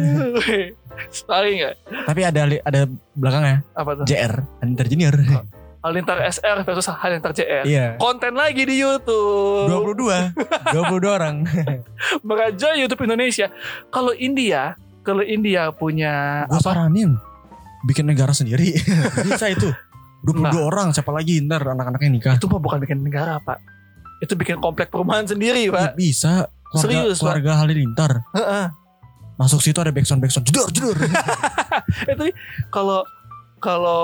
Sekali 1.08 1.62
nggak? 1.62 1.74
Tapi 2.04 2.20
ada 2.22 2.40
ada 2.62 2.80
belakangnya 3.16 3.64
Apa 3.72 3.90
tuh? 3.98 4.04
JR 4.04 4.44
Halilintar 4.60 4.86
Junior. 4.86 5.14
Halilintar 5.82 6.22
SR 6.22 6.62
versus 6.62 6.86
Halilintar 6.88 7.30
CR. 7.32 7.66
Iya. 7.66 7.98
Konten 7.98 8.32
lagi 8.32 8.62
di 8.62 8.78
YouTube. 8.78 9.66
22 9.66 10.30
22 10.70 10.78
orang. 11.18 11.42
Meraja 12.22 12.72
YouTube 12.72 13.02
Indonesia. 13.02 13.50
Kalau 13.88 14.14
India, 14.14 14.74
kalau 15.02 15.20
India 15.20 15.68
punya 15.70 16.46
Gue 16.46 16.54
apa? 16.56 16.62
saranin 16.64 17.18
bikin 17.82 18.06
negara 18.06 18.30
sendiri. 18.30 18.78
Bisa 19.26 19.50
itu. 19.50 19.68
22 20.22 20.38
Nah. 20.38 20.54
orang 20.62 20.88
siapa 20.90 21.10
lagi 21.10 21.42
ntar 21.42 21.66
anak-anaknya 21.66 22.08
nikah. 22.08 22.34
Itu 22.38 22.46
mah 22.46 22.62
bukan 22.62 22.78
bikin 22.78 23.02
negara, 23.02 23.42
Pak. 23.42 23.58
Itu 24.18 24.38
bikin 24.38 24.62
komplek 24.62 24.86
perumahan 24.86 25.26
sendiri, 25.26 25.66
Ya, 25.66 25.74
Pak. 25.90 25.98
bisa. 25.98 26.46
Keluarga, 26.64 26.78
Serius, 26.80 27.18
Pak. 27.18 27.22
keluarga 27.26 27.52
Halilintar. 27.58 28.12
Heeh. 28.30 28.66
Masuk 29.34 29.58
situ 29.58 29.74
ada 29.76 29.90
backsound 29.90 30.22
backsound 30.22 30.46
jedor 30.46 30.70
jedor. 30.70 30.94
itu 32.14 32.30
kalau 32.70 33.02
kalau 33.58 34.02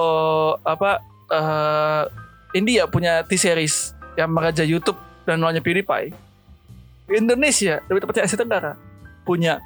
apa 0.61 0.99
eh, 1.29 2.05
India 2.57 2.89
punya 2.89 3.23
T-series 3.25 3.93
yang 4.17 4.33
meraja 4.33 4.65
YouTube 4.65 4.99
dan 5.29 5.39
lawannya 5.39 5.61
PewDiePie. 5.61 6.13
Indonesia 7.09 7.81
lebih 7.89 8.05
tepatnya 8.05 8.25
Asia 8.29 8.37
Tenggara 8.37 8.73
punya 9.25 9.61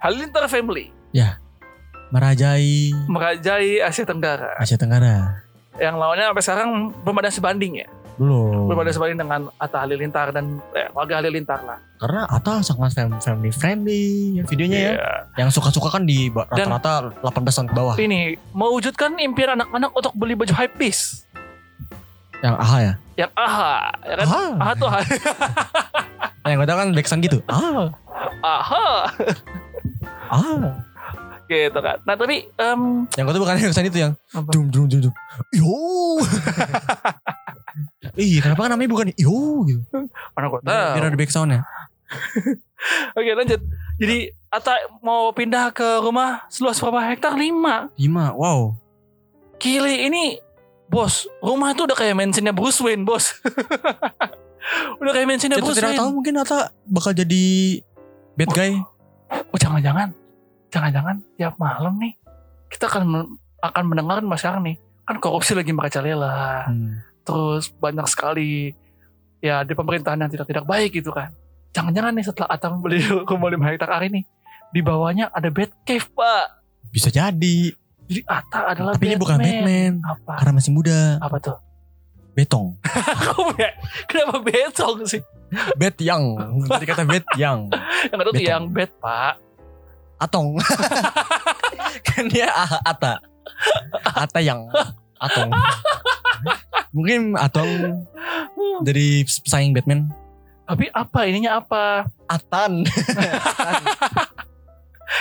Halilintar 0.00 0.48
Family 0.48 0.88
Merajai 2.12 2.94
merajai 3.10 3.82
Asia 3.82 4.06
Tenggara. 4.06 4.54
Asia 4.56 4.78
Tenggara. 4.78 5.42
Yang 5.76 5.94
lawannya 5.98 6.24
sampai 6.32 6.44
sekarang 6.44 6.70
belum 7.02 7.16
ada 7.20 7.30
sebanding 7.32 7.72
ya. 7.84 7.88
Belum. 8.16 8.72
Belum 8.72 8.80
ada 8.80 8.92
sebanding 8.92 9.20
dengan 9.20 9.40
Atta 9.60 9.84
Halilintar 9.84 10.32
dan 10.32 10.56
eh, 10.72 10.88
warga 10.96 11.20
Halilintar 11.20 11.60
lah. 11.60 11.76
Karena 12.00 12.24
Atta 12.24 12.64
sangat 12.64 12.96
fam- 12.96 13.20
family 13.20 13.52
friendly 13.52 14.04
ya 14.40 14.42
videonya 14.48 14.78
ya. 14.78 14.92
Iya. 14.96 15.12
Yang 15.44 15.60
suka-suka 15.60 15.92
kan 15.92 16.08
di 16.08 16.32
rata-rata 16.32 17.12
18 17.20 17.28
tahun 17.44 17.68
ke 17.68 17.74
bawah. 17.76 17.94
Ini 18.00 18.40
mewujudkan 18.56 19.20
impian 19.20 19.60
anak-anak 19.60 19.92
untuk 19.92 20.12
beli 20.16 20.32
baju 20.32 20.52
hype 20.56 20.80
piece. 20.80 21.28
Yang 22.40 22.54
AHA 22.56 22.78
ya. 22.80 22.94
Yang 23.16 23.30
AHA, 23.32 23.72
ya 24.04 24.14
kan? 24.16 24.26
AHA. 24.28 24.44
AHA 24.60 24.72
tuh 24.76 24.88
AHA. 24.88 25.00
Yang 26.46 26.56
gue 26.56 26.68
tau 26.68 26.78
kan 26.78 26.88
backsound 26.96 27.22
gitu. 27.24 27.38
Ah. 27.48 27.86
AHA. 28.40 28.86
Ah. 30.32 30.72
gitu 31.46 31.78
kan. 31.78 31.96
Nah 32.02 32.14
tapi 32.18 32.48
em, 32.48 32.80
Yang 33.14 33.24
gue 33.28 33.34
tuh 33.36 33.42
bukan 33.44 33.54
backsound 33.60 33.88
itu 33.88 33.98
yang 34.00 34.12
Apa? 34.32 34.50
dum 34.56 34.66
dum 34.72 34.84
dum 34.88 35.00
dum. 35.04 35.12
Yo. 35.52 35.68
Ih, 38.16 38.40
kenapa 38.40 38.66
kan 38.66 38.70
namanya 38.74 38.90
bukan 38.92 39.06
yo 39.16 39.64
gitu. 39.68 40.08
mana 40.32 40.46
gue 40.48 40.60
Biar, 40.64 40.94
biar 40.94 41.02
tahu. 41.04 41.10
ada 41.12 41.18
backsoundnya. 41.18 41.60
Oke 43.18 43.30
lanjut. 43.34 43.60
Jadi 43.96 44.18
Ata 44.46 44.72
mau 45.04 45.34
pindah 45.36 45.74
ke 45.74 46.00
rumah 46.00 46.46
seluas 46.48 46.80
berapa 46.80 47.02
hektar? 47.12 47.36
5. 47.36 47.92
5. 47.98 48.40
Wow. 48.40 48.78
Kili 49.56 50.06
ini 50.08 50.40
bos, 50.86 51.26
rumah 51.42 51.74
itu 51.74 51.84
udah 51.84 51.96
kayak 51.98 52.14
mansionnya 52.16 52.54
Bruce 52.56 52.80
Wayne 52.80 53.04
bos. 53.04 53.36
udah 55.02 55.12
kayak 55.12 55.26
mansionnya 55.28 55.58
Bruce 55.60 55.76
tidak 55.76 55.92
Wayne. 55.96 56.00
tahu 56.00 56.10
mungkin 56.14 56.34
Atta 56.40 56.70
bakal 56.86 57.12
jadi 57.12 57.44
bad 58.38 58.50
guy. 58.52 58.72
Oh 59.50 59.58
jangan-jangan, 59.58 60.14
jangan-jangan 60.70 61.16
tiap 61.34 61.58
malam 61.58 61.98
nih 61.98 62.14
kita 62.70 62.90
akan 62.90 63.34
akan 63.62 63.84
mendengar 63.86 64.20
masyarakat 64.22 64.60
nih 64.62 64.76
kan 65.06 65.16
korupsi 65.22 65.54
lagi 65.54 65.70
merajalela. 65.70 66.66
Hmm. 66.66 66.98
Terus 67.26 67.68
banyak 67.74 68.06
sekali 68.06 68.70
ya 69.42 69.66
di 69.66 69.74
pemerintahan 69.74 70.22
yang 70.22 70.30
tidak 70.30 70.46
tidak 70.46 70.64
baik 70.64 70.94
gitu 70.94 71.10
kan. 71.10 71.34
Jangan-jangan 71.74 72.14
nih 72.16 72.24
setelah 72.24 72.48
Atta 72.48 72.72
membeli 72.72 73.02
rumah 73.04 73.50
5 73.58 73.68
hektar 73.68 73.90
hari 73.90 74.08
ini 74.14 74.22
di 74.70 74.80
bawahnya 74.80 75.28
ada 75.34 75.50
Batcave 75.50 76.06
pak. 76.14 76.44
Bisa 76.88 77.10
jadi. 77.10 77.74
Jadi 78.06 78.22
Atta 78.30 78.70
adalah 78.70 78.94
Tapi 78.94 79.04
ini 79.10 79.16
bukan 79.18 79.38
Batman. 79.42 79.92
Apa? 80.06 80.32
Karena 80.38 80.52
masih 80.54 80.70
muda. 80.70 81.18
Apa 81.18 81.36
tuh? 81.42 81.58
Betong. 82.36 82.76
Kenapa 84.08 84.38
betong 84.44 85.02
sih? 85.08 85.24
Bet 85.74 85.96
yang. 86.08 86.36
Dari 86.68 86.86
kata 86.86 87.02
bet 87.08 87.26
yang. 87.40 87.66
Yang 88.12 88.20
Betong. 88.20 88.44
yang 88.44 88.62
bed 88.70 88.90
pak. 89.00 89.40
Atong. 90.16 90.56
kan 92.06 92.24
dia 92.28 92.48
Ata. 92.84 93.20
Ata 94.04 94.38
yang. 94.44 94.68
Atong. 95.16 95.50
Mungkin 96.96 97.36
Atong 97.36 98.00
dari 98.80 99.20
pesaing 99.28 99.76
Batman. 99.76 100.08
Tapi 100.64 100.88
apa 100.90 101.20
ininya 101.28 101.60
apa? 101.60 102.08
Atan. 102.34 102.82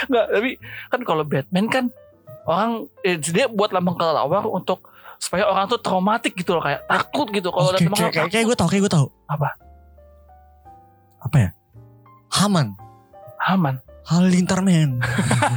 Nggak, 0.09 0.25
tapi 0.31 0.49
kan 0.89 1.01
kalau 1.03 1.23
Batman 1.27 1.67
kan 1.67 1.85
orang 2.47 2.89
eh, 3.03 3.19
dia 3.19 3.45
buat 3.51 3.69
lambang 3.75 3.99
kelelawar 3.99 4.47
untuk 4.47 4.89
supaya 5.19 5.45
orang 5.47 5.67
tuh 5.67 5.79
traumatik 5.79 6.33
gitu 6.35 6.57
loh 6.57 6.63
kayak 6.63 6.83
takut 6.89 7.27
gitu 7.31 7.49
kalau 7.53 7.71
lambang 7.71 7.97
kayak, 7.97 8.13
kayak, 8.13 8.29
kayak 8.31 8.45
gue 8.47 8.57
tau, 8.57 8.67
kayak 8.71 8.81
gue 8.87 8.91
tau. 8.91 9.05
Apa? 9.29 9.49
Apa 11.25 11.37
ya? 11.37 11.49
Haman. 12.33 12.73
aman. 13.45 13.75
Halilintar 14.05 14.61
man. 14.61 15.01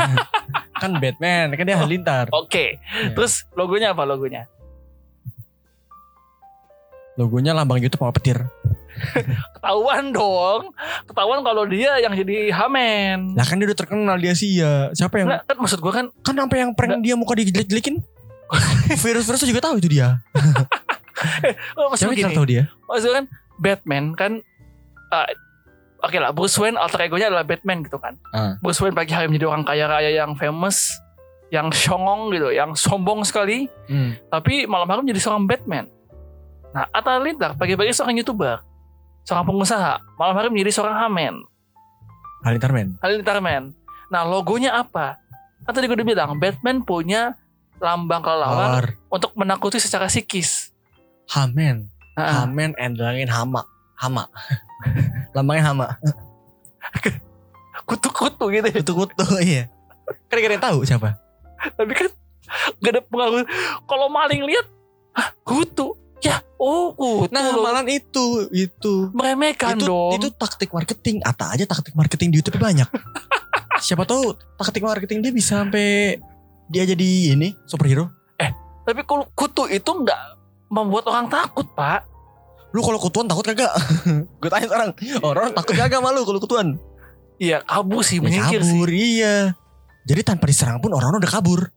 kan 0.81 0.93
Batman, 0.97 1.53
kan 1.53 1.65
dia 1.69 1.77
halilintar. 1.77 2.27
Oke. 2.33 2.81
Iya. 2.81 3.13
Terus 3.13 3.45
logonya 3.53 3.93
apa 3.93 4.09
logonya? 4.09 4.49
Logonya 7.19 7.51
lambang 7.51 7.83
YouTube 7.83 7.99
sama 7.99 8.15
petir. 8.15 8.39
Ketahuan 9.59 10.15
dong. 10.15 10.71
Ketahuan 11.03 11.43
kalau 11.43 11.67
dia 11.67 11.99
yang 11.99 12.15
jadi 12.15 12.55
Hamen. 12.55 13.35
Lah 13.35 13.43
kan 13.43 13.59
dia 13.59 13.67
udah 13.67 13.79
terkenal 13.79 14.17
dia 14.23 14.39
sih 14.39 14.63
ya. 14.63 14.95
Siapa 14.95 15.19
yang 15.19 15.27
Nggak, 15.27 15.43
kan 15.51 15.57
maksud 15.59 15.79
gue 15.83 15.93
kan 15.93 16.07
kan 16.23 16.35
sampai 16.39 16.59
yang 16.63 16.71
prank 16.79 17.03
dia 17.03 17.19
muka 17.19 17.35
dijelek-jelekin. 17.35 17.99
Virus-virusnya 19.03 19.49
juga 19.51 19.63
tahu 19.67 19.83
itu 19.83 19.91
dia. 19.99 20.23
oh, 21.75 21.91
maksud 21.91 22.07
Siapa 22.07 22.15
gini. 22.15 22.39
tahu 22.39 22.47
dia? 22.47 22.71
Maksudnya 22.87 23.15
kan 23.19 23.27
Batman 23.59 24.05
kan 24.15 24.33
eh, 25.11 25.29
Oke 25.99 26.23
lah, 26.23 26.31
Bruce 26.31 26.55
Wayne 26.63 26.79
alter 26.79 27.11
egonya 27.11 27.27
adalah 27.27 27.43
Batman 27.43 27.83
gitu 27.83 27.99
kan. 27.99 28.15
Ah. 28.31 28.55
Bruce 28.63 28.79
Wayne 28.79 28.95
pagi 28.95 29.11
hari 29.11 29.27
menjadi 29.27 29.51
orang 29.51 29.67
kaya 29.67 29.91
raya 29.91 30.15
yang 30.15 30.39
famous, 30.39 30.95
yang 31.51 31.75
songong 31.75 32.31
gitu, 32.31 32.55
yang 32.55 32.71
sombong 32.79 33.27
sekali. 33.27 33.67
Hmm. 33.91 34.15
Tapi 34.31 34.71
malam-malam 34.71 35.03
jadi 35.03 35.19
seorang 35.19 35.51
Batman. 35.51 35.91
Nah, 36.75 36.85
Atta 36.93 37.17
Halilintar 37.17 37.57
pagi-pagi 37.57 37.97
seorang 37.97 38.21
youtuber, 38.21 38.61
seorang 39.25 39.45
pengusaha, 39.49 39.99
malam-hari 40.21 40.53
menjadi 40.53 40.81
seorang 40.81 40.97
Hamen, 41.01 41.35
Halilintar 42.43 42.71
man. 42.71 42.89
Halilintar 43.03 43.39
Man. 43.43 43.65
Nah, 44.09 44.23
logonya 44.25 44.79
apa? 44.79 45.19
Kan 45.67 45.73
tadi 45.75 45.91
gue 45.91 45.97
udah 45.99 46.07
bilang, 46.07 46.31
Batman 46.39 46.87
punya 46.87 47.35
lambang 47.83 48.23
kelelawar 48.23 48.83
Lawar. 48.83 48.87
untuk 49.11 49.35
menakuti 49.35 49.83
secara 49.83 50.07
psikis. 50.07 50.71
Hamen. 51.29 51.91
Nah, 52.15 52.47
Hamen 52.47 52.75
endangin 52.79 53.29
hama. 53.29 53.67
Hama. 53.99 54.31
Lambangnya 55.35 55.75
hama. 55.75 55.87
kutu-kutu 57.85 58.45
gitu. 58.55 58.67
ya. 58.71 58.75
Kutu-kutu 58.81 59.27
iya. 59.45 59.63
Kan 60.31 60.39
yang 60.41 60.63
tahu 60.63 60.87
siapa. 60.87 61.19
Tapi 61.75 61.93
kan 61.93 62.09
gak 62.81 62.93
ada 62.95 63.03
pengaruh. 63.03 63.45
Kalau 63.85 64.07
maling 64.09 64.47
lihat, 64.47 64.67
Hah, 65.19 65.35
kutu. 65.43 65.99
Ya, 66.19 66.43
oh 66.59 66.91
kutu. 66.95 67.31
Nah, 67.31 67.55
loh. 67.55 67.63
malah 67.63 67.87
itu, 67.87 68.51
itu. 68.51 68.95
meremehkan 69.15 69.79
itu, 69.79 69.87
dong. 69.87 70.13
itu 70.19 70.29
taktik 70.35 70.75
marketing. 70.75 71.23
Ata 71.23 71.55
aja 71.55 71.65
taktik 71.65 71.95
marketing 71.95 72.35
di 72.35 72.43
YouTube 72.43 72.59
banyak. 72.59 72.87
Siapa 73.85 74.03
tahu 74.03 74.35
taktik 74.59 74.83
marketing 74.83 75.23
dia 75.23 75.31
bisa 75.31 75.63
sampai 75.63 76.19
dia 76.67 76.83
jadi 76.83 77.39
ini 77.39 77.55
superhero. 77.71 78.11
Tapi 78.89 79.05
kalau 79.05 79.29
kutu 79.37 79.69
itu 79.69 79.85
nggak 79.85 80.21
membuat 80.73 81.05
orang 81.13 81.29
takut, 81.29 81.69
Pak. 81.77 82.09
Lu 82.73 82.81
kalau 82.81 82.97
kutuan 82.97 83.29
takut 83.29 83.45
kagak? 83.45 83.69
Gue 84.41 84.49
tanya 84.49 84.65
sekarang. 84.65 84.91
Orang 85.21 85.53
takut 85.53 85.77
kagak 85.77 86.01
malu 86.01 86.25
kalau 86.25 86.41
kutuan? 86.41 86.81
Iya, 87.37 87.61
kabur 87.69 88.01
sih, 88.01 88.17
Ya, 88.17 88.25
menyingkir 88.25 88.65
sih. 88.65 88.73
kabur 88.73 88.89
iya. 88.89 89.53
Jadi 90.09 90.21
tanpa 90.25 90.49
diserang 90.49 90.81
pun 90.81 90.97
orang 90.97 91.21
udah 91.21 91.29
kabur. 91.29 91.69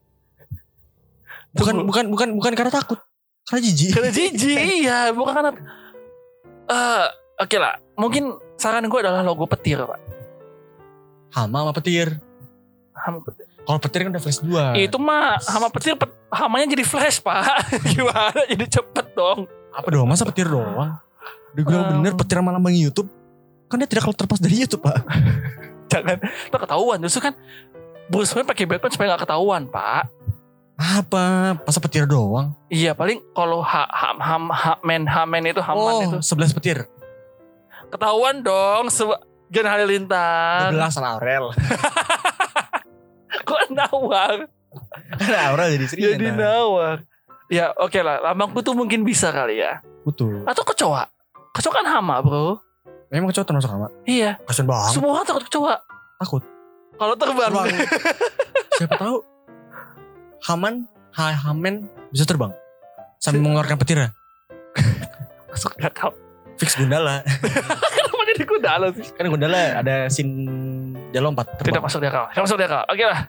Bukan 1.52 1.84
bukan 1.84 2.06
bukan 2.08 2.28
bukan 2.32 2.52
karena 2.56 2.72
takut. 2.72 3.04
Karena 3.44 3.62
jijik. 3.62 3.90
Karena 3.92 4.10
jijik, 4.10 4.58
iya, 4.80 5.00
bukan 5.12 5.34
karena 5.34 5.52
Eh, 6.66 7.06
oke 7.38 7.58
lah. 7.58 7.76
Mungkin 7.94 8.24
saran 8.56 8.86
gue 8.86 9.00
adalah 9.00 9.20
logo 9.22 9.44
petir, 9.44 9.76
Pak. 9.78 10.00
Hama 11.32 11.64
sama 11.64 11.74
petir. 11.74 12.16
Hama 12.94 13.20
petir. 13.22 13.46
Kalau 13.62 13.80
petir 13.80 14.00
kan 14.02 14.10
udah 14.10 14.24
flash 14.24 14.40
dua. 14.40 14.64
Itu 14.74 14.98
mah 14.98 15.36
hama 15.44 15.68
petir, 15.68 15.94
pet- 15.94 16.16
hamanya 16.30 16.72
jadi 16.72 16.84
flash, 16.84 17.20
Pak. 17.20 17.44
Gimana? 17.92 18.42
Jadi 18.48 18.66
cepet 18.70 19.06
dong. 19.12 19.46
Apa 19.72 19.88
dong? 19.90 20.08
Masa 20.08 20.24
petir 20.24 20.48
doang? 20.48 20.96
Udah 21.52 21.64
gue 21.64 21.76
Um. 21.76 21.88
bener 22.00 22.16
petir 22.16 22.40
sama 22.40 22.52
lambang 22.52 22.72
YouTube. 22.72 23.12
Kan 23.68 23.80
dia 23.80 23.88
tidak 23.88 24.04
kalau 24.04 24.16
terlepas 24.16 24.40
dari 24.40 24.56
YouTube 24.58 24.84
pak. 24.84 25.00
Jangan, 25.92 26.18
itu 26.24 26.56
ketahuan. 26.58 26.98
Justru 27.04 27.20
kan 27.22 27.34
Bruce 28.08 28.32
Wayne 28.32 28.48
pakai 28.48 28.64
Batman 28.64 28.92
supaya 28.92 29.08
gak 29.16 29.24
ketahuan, 29.24 29.68
Pak. 29.68 30.04
Apa? 30.82 31.56
Masa 31.62 31.78
petir 31.78 32.10
doang? 32.10 32.58
Iya, 32.74 32.98
paling 32.98 33.22
kalau 33.38 33.62
ha, 33.62 33.86
ham, 33.86 34.18
ham, 34.18 34.44
hamen, 34.50 35.06
hamen 35.06 35.44
itu, 35.54 35.62
haman 35.62 35.94
oh, 35.94 36.02
itu. 36.02 36.18
11 36.26 36.58
petir. 36.58 36.78
Ketahuan 37.94 38.42
dong, 38.42 38.90
Gen 39.54 39.68
Halilintar. 39.70 40.74
12 40.74 40.90
sama 40.90 41.22
Aurel. 41.22 41.54
Kok 43.48 43.62
nawar? 43.70 44.50
Kan 45.22 45.38
Aurel 45.54 45.78
jadi 45.78 45.86
Serena. 45.86 46.06
Jadi 46.18 46.28
nawar. 46.34 46.98
Ya 47.52 47.76
oke 47.78 48.00
lah, 48.00 48.24
lambangku 48.24 48.64
tuh 48.66 48.74
mungkin 48.74 49.06
bisa 49.06 49.30
kali 49.30 49.62
ya. 49.62 49.84
Betul. 50.08 50.48
Atau 50.50 50.66
kecoa. 50.66 51.06
Kecoa 51.52 51.74
kan 51.84 51.86
hama 51.86 52.24
bro. 52.24 52.58
Memang 53.12 53.30
kecoa 53.30 53.44
termasuk 53.44 53.70
sama. 53.70 53.92
Iya, 54.08 54.40
Kasian 54.48 54.66
banget. 54.66 54.96
semua 54.96 55.20
orang 55.20 55.28
takut 55.28 55.44
kecoa. 55.46 55.76
Takut. 56.16 56.44
Kalau 56.96 57.14
terbang. 57.20 57.52
Terbang. 57.52 57.68
Siapa 58.80 58.96
tahu 58.96 59.31
Haman, 60.42 60.90
ha, 61.14 61.38
Hamen 61.38 61.86
bisa 62.10 62.26
terbang 62.26 62.50
sambil 63.22 63.46
mengeluarkan 63.46 63.78
petir 63.78 63.98
ya. 64.02 64.10
Masuk 65.54 65.78
akal. 65.78 66.18
Fix 66.58 66.78
Gundala. 66.78 67.22
Kenapa 67.94 68.24
jadi 68.34 68.44
kudala 68.46 68.88
sih? 68.94 69.06
kan 69.14 69.26
Gundala 69.30 69.82
ada 69.82 70.10
scene 70.10 70.34
dia 71.14 71.22
lompat. 71.22 71.46
Tidak 71.58 71.74
terbang. 71.74 71.84
masuk 71.86 72.00
di 72.02 72.08
akal. 72.10 72.26
Tidak 72.34 72.44
masuk 72.46 72.58
di 72.58 72.66
akal. 72.66 72.84
Oke 72.90 73.04
lah. 73.06 73.20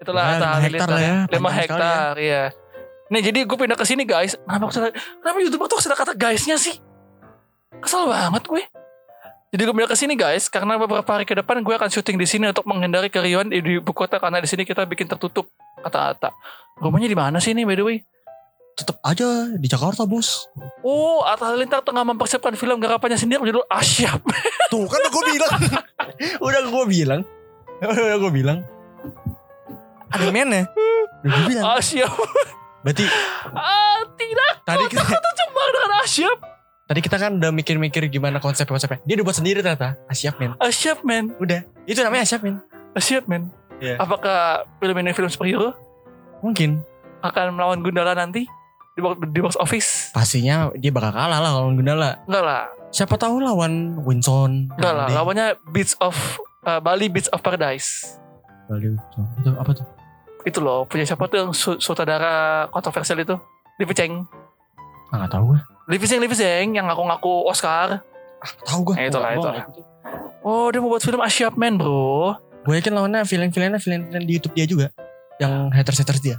Itulah 0.00 0.24
Ya, 0.24 0.36
lima 0.36 0.60
hektar 0.60 0.88
lah 0.88 1.02
ya. 1.02 1.16
5 1.16 1.28
Panjang 1.28 1.44
sekali 1.44 1.58
hektar, 1.60 2.14
iya. 2.20 2.42
Nih 3.12 3.20
jadi 3.20 3.38
gue 3.44 3.58
pindah 3.60 3.78
ke 3.78 3.84
sini 3.84 4.02
guys. 4.08 4.32
Kenapa 4.40 4.64
kesel, 4.72 4.92
kenapa 5.20 5.36
YouTuber 5.44 5.66
tuh 5.68 5.80
sudah 5.84 5.96
kata 5.96 6.12
guysnya 6.16 6.56
sih? 6.56 6.80
Kesel 7.80 8.08
banget 8.08 8.44
gue. 8.48 8.62
Jadi 9.54 9.60
gue 9.62 9.74
pindah 9.76 9.90
ke 9.92 9.98
sini 10.00 10.14
guys 10.16 10.48
karena 10.48 10.80
beberapa 10.80 11.06
hari 11.06 11.28
ke 11.28 11.36
depan 11.36 11.60
gue 11.62 11.74
akan 11.76 11.88
syuting 11.92 12.16
di 12.16 12.26
sini 12.26 12.50
untuk 12.50 12.66
menghindari 12.66 13.12
keriuhan 13.12 13.52
di 13.52 13.60
ibu 13.60 13.92
kota 13.94 14.18
karena 14.18 14.40
di 14.42 14.48
sini 14.50 14.66
kita 14.66 14.82
bikin 14.88 15.06
tertutup 15.06 15.46
kata 15.84 15.98
Atta. 16.10 16.30
Rumahnya 16.76 17.06
di 17.06 17.14
mana 17.14 17.38
sih 17.38 17.52
nih 17.52 17.62
by 17.62 17.74
the 17.74 17.84
way? 17.84 17.98
Tetep 18.74 18.98
aja 19.00 19.26
di 19.54 19.68
Jakarta 19.68 20.02
bos. 20.02 20.50
Oh, 20.80 21.22
Atta 21.22 21.46
Halilintar 21.46 21.80
tengah 21.80 22.02
mempersiapkan 22.02 22.52
film 22.54 22.76
garapannya 22.76 23.14
sendiri 23.14 23.38
berjudul 23.40 23.62
Asyap. 23.68 24.18
Tuh 24.72 24.84
kan 24.84 24.98
gue 25.04 25.22
bilang. 25.30 25.52
udah 26.40 26.60
gue 26.64 26.84
bilang. 26.88 27.20
Udah 27.78 28.18
gue 28.18 28.32
bilang. 28.32 28.58
Ada 30.10 30.30
mana? 30.30 30.66
Udah 31.22 31.30
gue 31.30 31.44
bilang. 31.48 31.64
Asyap. 31.74 32.10
Berarti 32.82 33.06
Ah, 33.48 34.02
tidak 34.14 34.52
tadi 34.62 34.84
kita, 34.88 35.00
tercemar 35.06 35.68
dengan 35.70 35.90
Asyap. 36.02 36.38
tadi 36.84 37.00
kita 37.00 37.16
kan 37.16 37.32
udah 37.38 37.48
mikir-mikir 37.48 38.02
gimana 38.08 38.36
konsep-konsepnya. 38.38 39.00
Dia 39.02 39.14
udah 39.16 39.24
buat 39.24 39.38
sendiri 39.38 39.62
ternyata. 39.62 39.96
Asyap 40.04 40.36
men. 40.36 40.52
Asyap 40.58 41.00
man. 41.00 41.30
Udah. 41.38 41.62
Itu 41.86 42.02
namanya 42.02 42.26
Asyap 42.26 42.42
men. 42.42 42.58
Asyap 42.92 43.24
man. 43.24 43.48
Iya. 43.84 43.96
Apakah 43.96 44.38
film 44.80 44.96
ini 44.96 45.12
film 45.12 45.28
superhero? 45.28 45.76
Mungkin. 46.40 46.80
akan 47.20 47.56
melawan 47.56 47.80
Gundala 47.80 48.12
nanti 48.12 48.44
di 48.90 49.00
box, 49.00 49.16
di 49.32 49.40
box 49.40 49.56
office? 49.56 50.12
Pastinya 50.12 50.68
dia 50.74 50.88
bakal 50.88 51.08
kalah 51.10 51.40
lah 51.40 51.52
lawan 51.52 51.72
Gundala. 51.74 52.20
Enggak 52.24 52.44
lah, 52.44 52.62
Siapa 52.88 53.16
tahu 53.16 53.40
lawan 53.40 53.96
Winson. 53.98 54.68
enggak 54.70 54.92
lah. 54.94 55.08
Lawannya 55.10 55.56
Beats 55.66 55.96
of 55.98 56.12
uh, 56.62 56.78
Bali 56.78 57.08
Beats 57.08 57.28
of 57.28 57.40
Paradise. 57.40 58.20
Bali. 58.64 58.92
Itu 59.40 59.50
apa 59.52 59.70
tuh? 59.72 59.86
Itu 60.44 60.60
loh, 60.60 60.84
punya 60.84 61.02
siapa 61.02 61.24
tuh 61.24 61.36
yang 61.38 61.50
su- 61.50 61.80
sutradara 61.80 62.68
kontroversial 62.68 63.16
itu? 63.16 63.40
Livi 63.80 63.96
Cheng. 63.96 64.28
Ah, 65.08 65.24
gak 65.24 65.32
tahu 65.32 65.56
gue. 65.56 65.60
Livi 65.88 66.04
Cheng, 66.04 66.20
Livi 66.20 66.36
Cheng 66.36 66.76
yang 66.76 66.84
ngaku-ngaku 66.84 67.48
Oscar. 67.48 68.04
Ah, 68.38 68.50
tahu 68.62 68.92
gue. 68.92 68.94
Eh, 68.96 69.08
itulah, 69.08 69.32
itulah. 69.32 69.64
Oh, 70.44 70.68
dia 70.68 70.76
mau 70.78 70.92
buat 70.92 71.00
film 71.00 71.18
Asyap 71.18 71.56
Man, 71.56 71.80
bro. 71.80 72.36
Gue 72.64 72.80
yakin 72.80 72.92
lawannya 72.96 73.22
villain-villainnya 73.28 73.80
villain-villain 73.80 74.24
di 74.24 74.32
YouTube 74.40 74.54
dia 74.56 74.66
juga. 74.66 74.86
Yang 75.36 75.52
haters-haters 75.76 76.20
dia. 76.24 76.36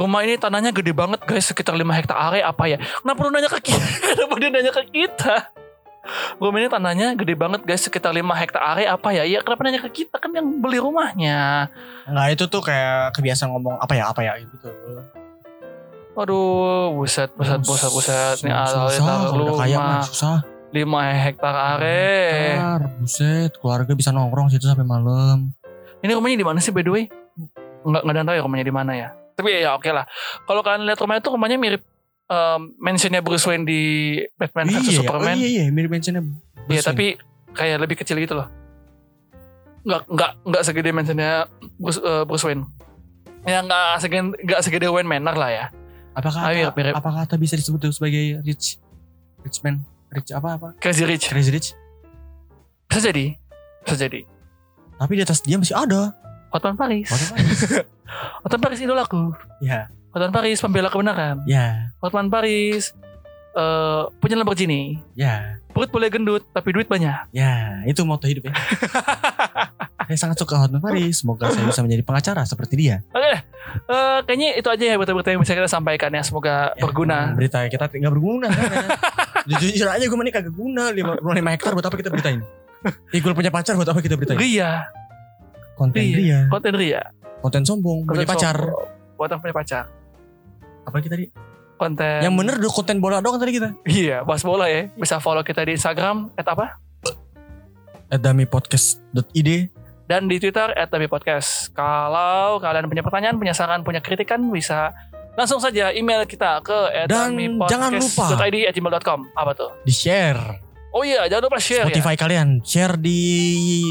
Rumah 0.00 0.24
ini 0.24 0.40
tanahnya 0.40 0.72
gede 0.72 0.96
banget, 0.96 1.20
guys. 1.28 1.52
Sekitar 1.52 1.76
5 1.76 1.84
hektar 1.92 2.16
area 2.16 2.48
apa 2.48 2.64
ya? 2.64 2.80
Kenapa 2.80 3.18
lu 3.20 3.28
nanya 3.28 3.52
ke 3.52 3.60
kita? 3.60 3.84
Kenapa 4.16 4.34
dia 4.40 4.48
nanya 4.48 4.72
ke 4.72 4.82
kita? 4.88 5.34
Rumah 6.40 6.58
ini 6.64 6.68
tanahnya 6.72 7.06
gede 7.12 7.34
banget, 7.36 7.60
guys. 7.68 7.84
Sekitar 7.84 8.16
5 8.16 8.24
hektar 8.24 8.62
area 8.72 8.96
apa 8.96 9.12
ya? 9.12 9.28
Iya, 9.28 9.44
kenapa 9.44 9.60
nanya 9.68 9.84
ke 9.84 9.90
kita? 9.92 10.16
Kan 10.16 10.32
yang 10.32 10.48
beli 10.64 10.80
rumahnya. 10.80 11.68
Nah 12.08 12.24
itu 12.32 12.48
tuh 12.48 12.64
kayak 12.64 13.12
kebiasaan 13.20 13.52
ngomong 13.52 13.76
apa 13.76 13.92
ya 13.92 14.08
apa 14.08 14.24
ya 14.24 14.32
gitu. 14.40 14.72
Waduh, 16.16 16.96
buset, 16.96 17.28
buset, 17.36 17.60
buset, 17.60 17.90
buset. 17.92 18.36
Ini 18.40 18.56
Susah, 18.64 19.28
kaya 19.60 19.76
mah 19.76 20.00
rumah. 20.00 20.00
susah. 20.00 20.55
5 20.74 20.82
hektar 21.26 21.54
are. 21.54 22.02
Ntar, 22.58 22.82
buset, 22.98 23.52
keluarga 23.62 23.92
bisa 23.94 24.10
nongkrong 24.10 24.50
situ 24.50 24.66
sampai 24.66 24.86
malam. 24.86 25.54
Ini 26.02 26.12
rumahnya 26.14 26.38
di 26.42 26.46
mana 26.46 26.58
sih 26.58 26.74
by 26.74 26.82
the 26.82 26.92
way? 26.92 27.04
Nggak 27.86 28.02
nggak 28.02 28.12
ada 28.12 28.18
yang 28.18 28.26
tahu 28.26 28.36
ya 28.36 28.42
rumahnya 28.42 28.66
di 28.66 28.74
mana 28.74 28.92
ya. 28.94 29.08
Tapi 29.36 29.48
ya 29.62 29.70
oke 29.76 29.90
lah. 29.92 30.04
Kalau 30.44 30.60
kalian 30.64 30.88
lihat 30.88 30.98
rumahnya 30.98 31.22
tuh 31.22 31.32
rumahnya 31.36 31.58
mirip 31.60 31.82
um, 32.26 32.74
mansionnya 32.80 33.22
Bruce 33.22 33.46
Wayne 33.46 33.64
di 33.64 33.82
Batman 34.34 34.66
vs 34.70 34.74
iya, 34.74 34.80
ya. 34.80 34.86
oh, 34.86 34.96
Superman. 35.04 35.34
iya, 35.38 35.48
iya, 35.48 35.64
mirip 35.70 35.90
mentionnya. 35.92 36.22
Iya 36.66 36.82
tapi 36.82 37.14
kayak 37.54 37.76
lebih 37.86 37.96
kecil 38.02 38.18
gitu 38.18 38.34
loh. 38.36 38.48
Nggak 39.86 40.02
nggak 40.10 40.30
nggak 40.50 40.62
segede 40.66 40.90
mansionnya 40.90 41.46
Bruce, 41.78 42.00
uh, 42.02 42.26
Bruce 42.26 42.44
Wayne. 42.44 42.66
Ya 43.46 43.62
nggak 43.62 44.02
segede 44.02 44.34
nggak 44.42 44.60
segede 44.66 44.86
Wayne 44.90 45.08
Manor 45.08 45.36
lah 45.38 45.50
ya. 45.52 45.66
apakah 46.16 46.48
kata, 46.48 46.72
mirip. 46.72 46.96
apakah 46.96 47.28
kata 47.28 47.36
bisa 47.36 47.60
disebut 47.60 47.92
sebagai 47.92 48.40
rich 48.40 48.80
rich 49.44 49.60
man 49.60 49.84
rich 50.16 50.30
apa 50.30 50.48
apa 50.52 50.68
Crazy 50.76 51.04
Rich. 51.04 51.24
crazy 51.28 51.50
rich 51.50 51.68
Bisa 52.86 53.00
jadi. 53.04 53.36
Bisa 53.82 53.96
jadi. 53.98 54.20
tapi 54.96 55.12
di 55.12 55.22
atas 55.22 55.38
dia 55.40 55.54
masih 55.54 55.74
ada 55.74 56.16
Hotman 56.48 56.74
Paris. 56.74 57.06
Hotman 57.06 57.38
Hotman 58.40 58.60
Paris 58.62 58.80
idolaku. 58.80 59.22
ya 59.60 59.92
Hotman 60.10 60.32
Paris 60.32 60.58
pembela 60.58 60.88
kebenaran. 60.88 61.44
ya 61.44 61.92
Hotman 61.98 62.26
Paris 62.26 62.96
eh 63.52 64.02
punya 64.16 64.36
Lamborghini. 64.36 65.00
ya 65.12 65.60
Perut 65.68 65.88
boleh 65.88 66.08
gendut 66.08 66.40
tapi 66.50 66.72
duit 66.72 66.86
banyak. 66.86 67.28
ya 67.30 67.84
itu 67.84 68.00
moto 68.02 68.24
hidup 68.24 68.48
ya 68.48 68.54
saya 70.06 70.18
sangat 70.18 70.36
suka 70.36 70.54
Hotman 70.56 70.78
Paris 70.78 71.20
semoga 71.20 71.50
saya 71.50 71.64
bisa 71.64 71.80
menjadi 71.80 72.02
pengacara 72.02 72.42
seperti 72.42 72.74
dia 72.76 73.02
Oke 73.08 73.26
deh. 73.26 73.40
Eh, 73.84 74.18
kayaknya 74.22 74.48
itu 74.54 74.68
aja 74.68 74.84
ya 74.84 74.94
berita-berita 74.94 75.28
yang 75.28 75.42
bisa 75.42 75.52
kita 75.52 75.66
sampaikan 75.66 76.08
ya. 76.08 76.22
Semoga 76.22 76.70
Ya, 76.72 76.80
berguna. 76.80 77.34
berita 77.34 77.66
kita 77.66 77.90
nggak 77.90 78.12
berguna 78.12 78.46
kan, 78.46 78.70
ya. 78.72 78.88
jujur, 79.52 79.86
aja 79.86 80.00
gue 80.00 80.16
ini 80.16 80.32
kagak 80.32 80.50
guna 80.50 80.88
lima, 80.88 81.14
rumah 81.14 81.34
lima 81.34 81.50
hektar 81.50 81.70
buat 81.72 81.82
apa 81.82 81.94
kita 81.94 82.08
beritain 82.08 82.40
Igul 83.10 83.34
punya 83.34 83.50
pacar 83.50 83.74
buat 83.74 83.86
apa 83.86 83.98
kita 83.98 84.14
beritain 84.14 84.38
Ria, 84.38 84.86
konten 85.74 85.98
Iya. 85.98 86.16
dia 86.16 86.38
konten 86.46 86.72
Ria. 86.72 87.02
konten 87.38 87.62
sombong 87.62 88.06
punya 88.06 88.22
Konten 88.22 88.28
pacar 88.28 88.56
sombong. 88.56 88.86
Konten 89.16 89.36
punya 89.40 89.54
pacar. 89.54 89.84
apa 90.82 90.96
kita 90.98 91.12
tadi 91.12 91.26
Konten. 91.76 92.18
yang 92.22 92.32
bener 92.32 92.56
dong 92.56 92.72
konten 92.72 92.96
bola 92.96 93.18
doang 93.18 93.36
tadi 93.36 93.52
kita 93.52 93.74
Iya, 93.84 94.22
bahas 94.22 94.40
bola 94.40 94.64
ya. 94.66 94.88
Bisa 94.92 95.18
follow 95.18 95.42
kita 95.42 95.60
di 95.60 95.74
Instagram 95.74 96.30
at 96.32 96.46
apa? 96.46 96.78
damipodcast.id 98.08 99.50
Dan 100.06 100.26
di 100.26 100.38
Twitter 100.38 100.70
at 100.70 100.86
Tabi 100.86 101.06
Podcast. 101.06 101.74
Kalau 101.74 102.62
kalian 102.62 102.86
punya 102.86 103.02
pertanyaan, 103.02 103.34
punya 103.34 103.50
saran, 103.50 103.82
punya 103.82 103.98
kritikan 103.98 104.38
bisa 104.46 104.94
langsung 105.34 105.58
saja 105.58 105.90
email 105.90 106.22
kita 106.24 106.62
ke 106.62 106.78
Dan 107.04 107.34
jangan 107.66 107.90
lupa. 107.92 108.24
Apa 109.34 109.52
tuh? 109.52 109.70
di 109.82 109.90
share 109.90 110.62
Oh 110.90 111.04
iya, 111.04 111.28
jangan 111.28 111.44
lupa 111.44 111.58
share 111.58 111.84
ya. 111.84 111.92
Spotify 111.92 112.14
kalian 112.16 112.48
share 112.62 112.96
di 112.96 113.20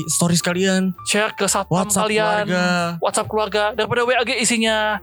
stories 0.08 0.41
kalian 0.41 0.89
Share 1.06 1.30
ke 1.32 1.45
satpam 1.45 1.86
WhatsApp 1.86 2.10
kalian. 2.10 2.25
keluarga 2.47 2.65
WhatsApp 2.97 3.28
keluarga 3.30 3.63
daripada 3.73 4.01
WAG 4.01 4.30
isinya 4.36 4.97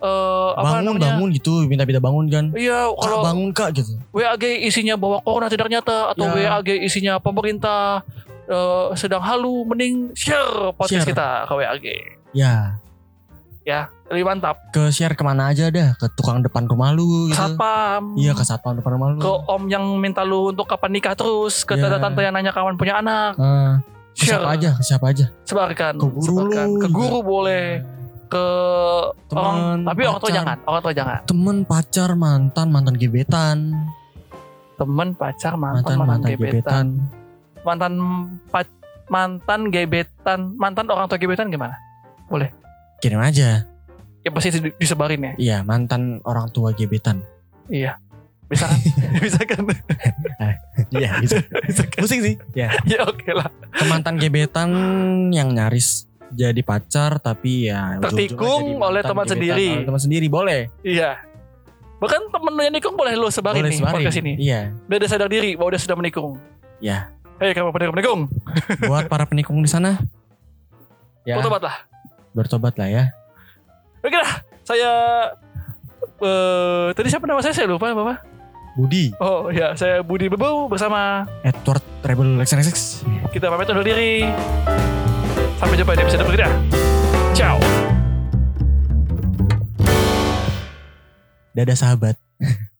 apa 0.00 0.80
bangun 0.80 0.96
namanya? 0.96 1.04
bangun 1.12 1.28
gitu 1.30 1.52
minta-minta 1.62 2.00
bangun 2.00 2.26
kan 2.26 2.44
Iya, 2.56 2.88
kak 2.88 2.98
kalau 2.98 3.18
bangun 3.20 3.50
kak 3.52 3.68
gitu 3.76 3.92
WAG 4.10 4.42
isinya 4.64 4.96
bahwa 4.96 5.20
corona 5.20 5.46
tidak 5.46 5.68
nyata 5.68 6.10
atau 6.10 6.24
Ya. 6.32 6.56
WAG 6.56 6.68
isinya 6.80 7.20
pemerintah 7.20 8.00
eh, 8.44 8.86
sedang 8.94 9.20
halu, 9.20 9.62
mending 9.64 10.10
share 10.12 10.72
podcast 10.72 11.02
Share. 11.02 11.10
kita 11.10 11.28
ke 11.42 11.52
WAG. 11.52 11.86
ya 12.32 13.86
Lebih 14.08 14.26
mantap. 14.26 14.58
ke 14.68 14.90
share 14.90 15.12
ke 15.12 15.22
mana 15.22 15.48
aja 15.48 15.68
dah 15.68 15.94
ke 15.94 16.10
tukang 16.12 16.40
depan 16.40 16.66
rumah 16.66 16.90
lu 16.90 17.28
gitu 17.28 17.38
Satpam. 17.38 18.12
iya 18.14 18.32
ke 18.32 18.42
satpam 18.42 18.74
depan 18.74 18.92
rumah 18.92 19.08
lu 19.08 19.18
Ke 19.18 19.30
om 19.46 19.62
yang 19.66 19.86
minta 19.96 20.20
lu 20.20 20.50
untuk 20.50 20.66
kapan 20.66 20.92
nikah 20.92 21.14
terus, 21.14 21.62
ke 21.62 21.72
Ya. 21.72 21.86
tante-tante 21.86 22.20
yang 22.20 22.32
nanya 22.32 22.50
kapan 22.50 22.74
punya 22.74 22.98
anak. 22.98 23.38
Ke 23.38 23.48
Share. 24.18 24.36
siapa 24.36 24.48
aja 24.50 24.70
ke 24.70 24.82
siapa 24.82 25.06
aja 25.08 25.26
Sebarkan. 25.42 25.94
ke 25.94 26.04
guru 26.04 26.26
sebarkan. 26.26 26.66
lu 26.66 26.74
Ke 26.74 26.86
juga. 26.86 26.98
guru 26.98 27.18
boleh. 27.22 27.66
Ke 28.28 28.44
orang, 29.30 29.56
Teman, 29.56 29.76
tapi 29.86 30.00
orang 30.02 30.14
tua 30.14 30.24
pacar. 30.24 30.34
jangan. 30.34 30.56
Orang 30.62 30.80
tua 30.82 30.94
jangan. 30.94 31.18
temen 31.22 31.56
pacar 31.62 32.10
mantan 32.12 32.66
mantan 32.68 32.94
gebetan 32.96 33.58
Temen, 34.74 35.08
pacar, 35.14 35.52
mantan, 35.54 35.78
mantan 35.78 35.94
mantan, 35.94 36.08
mantan 36.10 36.30
gebetan. 36.32 36.50
gebetan 36.50 36.86
mantan 37.62 37.92
pac 38.48 38.66
mantan 39.06 39.68
gebetan 39.68 40.54
mantan 40.56 40.86
orang 40.86 41.06
tua 41.06 41.18
gebetan 41.18 41.48
gimana? 41.48 41.76
Kirim 42.98 43.18
aja. 43.18 43.66
Ya 44.22 44.30
pasti 44.30 44.54
di- 44.54 44.76
disebarin 44.76 45.20
ya? 45.20 45.32
Iya 45.36 45.56
mantan 45.60 46.22
orang 46.22 46.48
tua 46.48 46.70
gebetan. 46.70 47.20
Iya. 47.66 47.98
Bisa 48.46 48.64
kan? 48.64 48.78
Bisa 49.24 49.40
kan? 49.42 49.62
Iya 50.92 51.20
bisa. 51.20 51.40
Bisa 51.64 51.82
kan? 51.84 52.00
Pusing 52.00 52.20
sih. 52.22 52.34
Ya 52.52 52.72
ya 52.84 53.02
oke 53.02 53.28
lah. 53.32 53.48
Ke 53.70 53.84
mantan 53.84 54.16
gebetan 54.16 54.70
yang 55.28 55.52
nyaris 55.52 56.04
jadi 56.32 56.60
pacar 56.60 57.20
tapi 57.20 57.68
ya 57.68 58.00
Tertikung 58.00 58.80
oleh 58.80 59.04
teman 59.04 59.24
gebetan 59.24 59.36
sendiri. 59.36 59.68
oleh 59.74 59.84
teman 59.84 60.00
sendiri 60.00 60.26
boleh. 60.28 60.60
Iya. 60.80 61.20
Bahkan 61.98 62.22
temen 62.28 62.52
yang 62.56 62.74
nikung 62.74 62.94
boleh 62.94 63.14
lu 63.14 63.28
sebarin 63.28 63.62
boleh 63.62 63.70
nih 63.70 63.78
sebarin. 63.78 63.94
podcast 63.98 64.18
ini. 64.18 64.32
Iya. 64.38 64.60
Biar 64.86 64.98
dia 64.98 65.10
sadar 65.10 65.28
diri 65.28 65.54
bahwa 65.54 65.70
dia 65.70 65.80
sudah 65.80 65.96
menikung. 65.96 66.40
Ya. 66.78 67.12
Hei 67.42 67.50
kamu 67.58 67.74
penikung 67.74 67.94
menikung 67.98 68.20
buat 68.86 69.10
para 69.10 69.26
penikung 69.26 69.58
di 69.58 69.66
sana. 69.66 69.98
Ya. 71.26 71.42
Bertobat 71.42 71.66
lah 71.66 71.76
bertobat 72.32 72.74
lah 72.78 72.88
ya. 72.88 73.04
Oke 73.98 74.14
lah 74.14 74.32
saya 74.62 74.90
eh 76.22 76.88
tadi 76.94 77.08
siapa 77.10 77.26
nama 77.26 77.42
saya? 77.42 77.50
Saya 77.50 77.66
lupa 77.66 77.90
bapak 77.90 78.22
Budi. 78.78 79.10
Oh 79.18 79.50
ya 79.50 79.74
saya 79.74 80.00
Budi 80.06 80.30
Bebau 80.30 80.70
bersama 80.70 81.26
Edward 81.42 81.82
Rebel 82.06 82.40
XNXX 82.46 83.04
kita 83.34 83.50
pamit 83.50 83.68
undur 83.68 83.82
diri. 83.82 84.22
Sampai 85.58 85.78
jumpa 85.78 85.94
di 85.94 86.02
episode 86.02 86.22
berikutnya. 86.26 86.50
Ciao. 87.34 87.58
Dadah 91.52 91.76
sahabat 91.76 92.16